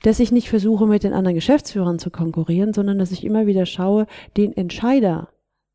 dass 0.02 0.20
ich 0.20 0.32
nicht 0.32 0.48
versuche, 0.48 0.86
mit 0.86 1.02
den 1.02 1.12
anderen 1.12 1.34
Geschäftsführern 1.34 1.98
zu 1.98 2.10
konkurrieren, 2.10 2.72
sondern 2.72 2.98
dass 2.98 3.12
ich 3.12 3.24
immer 3.24 3.46
wieder 3.46 3.66
schaue, 3.66 4.06
den 4.36 4.56
Entscheider 4.56 5.28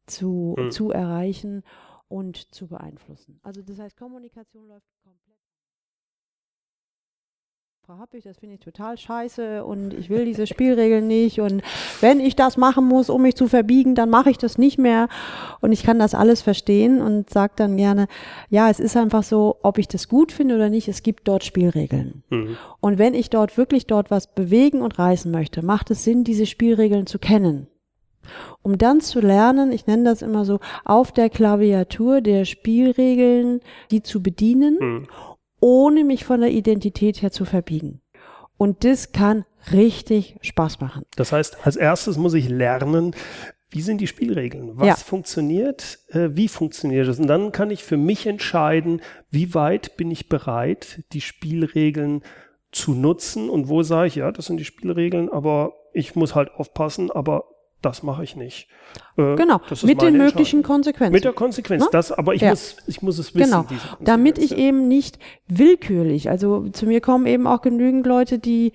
zu, 0.08 0.56
mhm. 0.58 0.72
zu 0.72 0.92
erreichen 0.92 1.64
und 2.08 2.54
zu 2.54 2.68
beeinflussen. 2.68 3.40
Also 3.44 3.62
das 3.62 3.80
heißt, 3.80 3.98
Kommunikation 3.98 4.68
läuft 4.68 4.88
komplett. 5.04 5.31
Frau 7.92 8.00
Happig, 8.00 8.24
das 8.24 8.38
finde 8.38 8.56
ich 8.56 8.62
total 8.62 8.98
scheiße 8.98 9.66
und 9.66 9.94
ich 9.94 10.10
will 10.10 10.24
diese 10.24 10.48
Spielregeln 10.48 11.08
nicht 11.08 11.42
und 11.42 11.62
wenn 12.00 12.22
ich 12.22 12.38
das 12.38 12.56
machen 12.56 12.88
muss, 12.88 13.10
um 13.10 13.22
mich 13.22 13.36
zu 13.36 13.50
verbiegen, 13.50 13.96
dann 13.96 14.10
mache 14.10 14.30
ich 14.30 14.38
das 14.38 14.58
nicht 14.58 14.78
mehr 14.78 15.10
und 15.60 15.74
ich 15.74 15.84
kann 15.84 16.00
das 16.00 16.16
alles 16.16 16.42
verstehen 16.42 17.02
und 17.02 17.30
sage 17.30 17.52
dann 17.58 17.76
gerne, 17.76 18.08
ja, 18.50 18.70
es 18.70 18.80
ist 18.80 18.96
einfach 18.96 19.24
so, 19.24 19.58
ob 19.62 19.78
ich 19.78 19.90
das 19.90 20.08
gut 20.08 20.32
finde 20.32 20.56
oder 20.56 20.70
nicht, 20.70 20.88
es 20.88 21.04
gibt 21.04 21.28
dort 21.28 21.44
Spielregeln. 21.44 22.24
Mhm. 22.30 22.56
Und 22.80 22.98
wenn 22.98 23.14
ich 23.14 23.30
dort 23.30 23.58
wirklich 23.58 23.88
dort 23.88 24.10
was 24.10 24.34
bewegen 24.34 24.82
und 24.82 24.98
reißen 24.98 25.30
möchte, 25.30 25.62
macht 25.62 25.92
es 25.92 26.06
Sinn, 26.06 26.24
diese 26.24 26.46
Spielregeln 26.46 27.08
zu 27.08 27.20
kennen 27.20 27.68
um 28.62 28.78
dann 28.78 29.02
zu 29.02 29.20
lernen, 29.20 29.72
ich 29.72 29.88
nenne 29.88 30.04
das 30.04 30.22
immer 30.22 30.46
so, 30.46 30.60
auf 30.86 31.12
der 31.12 31.32
Klaviatur 31.32 32.22
der 32.22 32.46
Spielregeln, 32.46 33.62
die 33.90 34.04
zu 34.04 34.22
bedienen 34.22 34.78
mhm 34.80 35.08
ohne 35.62 36.04
mich 36.04 36.26
von 36.26 36.42
der 36.42 36.52
Identität 36.52 37.22
her 37.22 37.32
zu 37.32 37.46
verbiegen. 37.46 38.02
Und 38.58 38.84
das 38.84 39.12
kann 39.14 39.46
richtig 39.72 40.36
Spaß 40.42 40.82
machen. 40.82 41.04
Das 41.16 41.32
heißt, 41.32 41.66
als 41.66 41.78
erstes 41.78 42.18
muss 42.18 42.34
ich 42.34 42.50
lernen, 42.50 43.16
wie 43.70 43.82
sind 43.82 44.02
die 44.02 44.08
Spielregeln? 44.08 44.78
Was 44.78 44.88
ja. 44.88 44.96
funktioniert? 44.96 46.00
Äh, 46.10 46.30
wie 46.34 46.50
funktioniert 46.50 47.08
es? 47.08 47.20
Und 47.20 47.28
dann 47.28 47.54
kann 47.54 47.72
ich 47.72 47.84
für 47.84 47.96
mich 47.96 48.28
entscheiden, 48.28 49.02
wie 49.30 49.54
weit 49.54 49.96
bin 49.96 50.12
ich 50.12 50.28
bereit, 50.28 51.04
die 51.14 51.22
Spielregeln 51.22 52.22
zu 52.72 52.94
nutzen 52.94 53.50
und 53.50 53.70
wo 53.70 53.82
sage 53.84 54.08
ich, 54.08 54.16
ja, 54.16 54.32
das 54.32 54.48
sind 54.48 54.58
die 54.58 54.66
Spielregeln, 54.66 55.30
aber 55.30 55.74
ich 55.94 56.16
muss 56.16 56.36
halt 56.36 56.52
aufpassen, 56.52 57.12
aber 57.12 57.46
das 57.82 58.04
mache 58.04 58.24
ich 58.24 58.36
nicht. 58.36 58.68
Äh, 59.18 59.36
genau, 59.36 59.60
mit 59.84 60.02
den 60.02 60.18
möglichen 60.18 60.64
Konsequenzen. 60.64 61.14
Mit 61.14 61.24
der 61.24 61.34
Konsequenz, 61.34 61.84
Na? 61.86 61.90
das, 61.92 62.12
aber 62.12 62.34
ich, 62.36 62.42
ja. 62.42 62.52
muss, 62.52 62.78
ich 62.88 63.02
muss 63.02 63.18
es 63.18 63.34
wissen. 63.36 63.52
Genau, 63.52 63.66
damit 64.00 64.38
ich 64.38 64.56
eben 64.58 64.88
nicht 64.88 65.20
willkürlich, 65.48 66.30
also 66.30 66.70
zu 66.70 66.86
mir 66.86 67.02
kommen 67.02 67.26
eben 67.26 67.48
auch 67.48 67.62
genügend 67.62 68.06
Leute, 68.06 68.40
die 68.40 68.74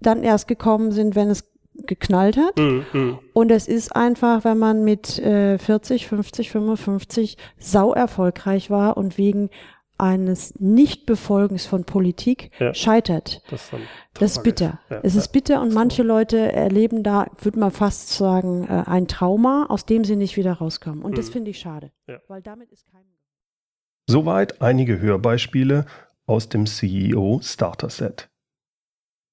dann 0.00 0.22
erst 0.22 0.48
gekommen 0.48 0.92
sind, 0.92 1.14
wenn 1.14 1.30
es 1.30 1.44
geknallt 1.86 2.36
hat. 2.36 2.56
Mm, 2.56 2.82
mm. 2.96 3.18
Und 3.32 3.50
es 3.50 3.66
ist 3.66 3.96
einfach, 3.96 4.44
wenn 4.44 4.58
man 4.58 4.84
mit 4.84 5.18
äh, 5.18 5.58
40, 5.58 6.06
50, 6.06 6.50
55 6.50 7.36
sau 7.58 7.92
erfolgreich 7.92 8.70
war 8.70 8.96
und 8.96 9.18
wegen 9.18 9.50
eines 9.98 10.54
Nichtbefolgens 10.58 11.66
von 11.66 11.84
Politik 11.84 12.50
ja. 12.58 12.74
scheitert. 12.74 13.42
Das, 13.50 13.70
das 14.14 14.36
ist 14.36 14.42
bitter. 14.42 14.80
Ja. 14.90 15.00
Es 15.02 15.14
ist 15.14 15.28
bitter 15.28 15.60
und 15.60 15.72
manche 15.72 16.02
Leute 16.02 16.52
erleben 16.52 17.02
da, 17.02 17.26
würde 17.40 17.58
man 17.58 17.70
fast 17.70 18.10
sagen, 18.10 18.66
äh, 18.68 18.84
ein 18.86 19.06
Trauma, 19.08 19.66
aus 19.68 19.86
dem 19.86 20.04
sie 20.04 20.16
nicht 20.16 20.36
wieder 20.36 20.54
rauskommen. 20.54 21.02
Und 21.02 21.12
mhm. 21.12 21.16
das 21.16 21.28
finde 21.28 21.50
ich 21.50 21.58
schade. 21.58 21.92
Ja. 22.06 22.18
Weil 22.28 22.42
damit 22.42 22.72
ist 22.72 22.86
kein. 22.90 23.02
Soweit 24.06 24.60
einige 24.60 25.00
Hörbeispiele 25.00 25.86
aus 26.26 26.48
dem 26.48 26.66
CEO 26.66 27.40
Starter 27.42 27.88
Set. 27.88 28.28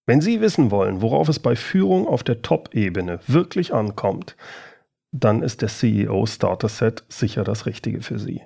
Wenn 0.05 0.21
Sie 0.21 0.41
wissen 0.41 0.71
wollen, 0.71 1.01
worauf 1.01 1.29
es 1.29 1.39
bei 1.39 1.55
Führung 1.55 2.07
auf 2.07 2.23
der 2.23 2.41
Top-Ebene 2.41 3.19
wirklich 3.27 3.73
ankommt, 3.73 4.35
dann 5.11 5.43
ist 5.43 5.61
der 5.61 5.69
CEO 5.69 6.25
Starter 6.25 6.69
Set 6.69 7.03
sicher 7.09 7.43
das 7.43 7.65
Richtige 7.65 8.01
für 8.01 8.17
Sie. 8.17 8.41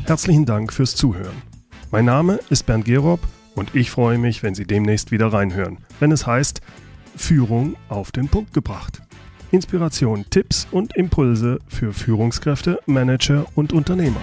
Herzlichen 0.06 0.46
Dank 0.46 0.74
fürs 0.74 0.96
Zuhören. 0.96 1.42
Mein 1.92 2.06
Name 2.06 2.40
ist 2.50 2.66
Bernd 2.66 2.86
Gerob 2.86 3.22
und 3.56 3.74
ich 3.76 3.90
freue 3.90 4.18
mich, 4.18 4.44
wenn 4.44 4.56
Sie 4.56 4.66
demnächst 4.66 5.12
wieder 5.12 5.32
reinhören, 5.32 5.78
wenn 6.00 6.12
es 6.12 6.28
heißt 6.28 6.62
Führung 7.16 7.76
auf 7.88 8.12
den 8.12 8.28
Punkt 8.28 8.54
gebracht. 8.54 9.02
Inspiration, 9.52 10.26
Tipps 10.30 10.68
und 10.72 10.96
Impulse 10.98 11.60
für 11.68 11.94
Führungskräfte, 11.94 12.80
Manager 12.86 13.46
und 13.56 13.72
Unternehmer. 13.72 14.20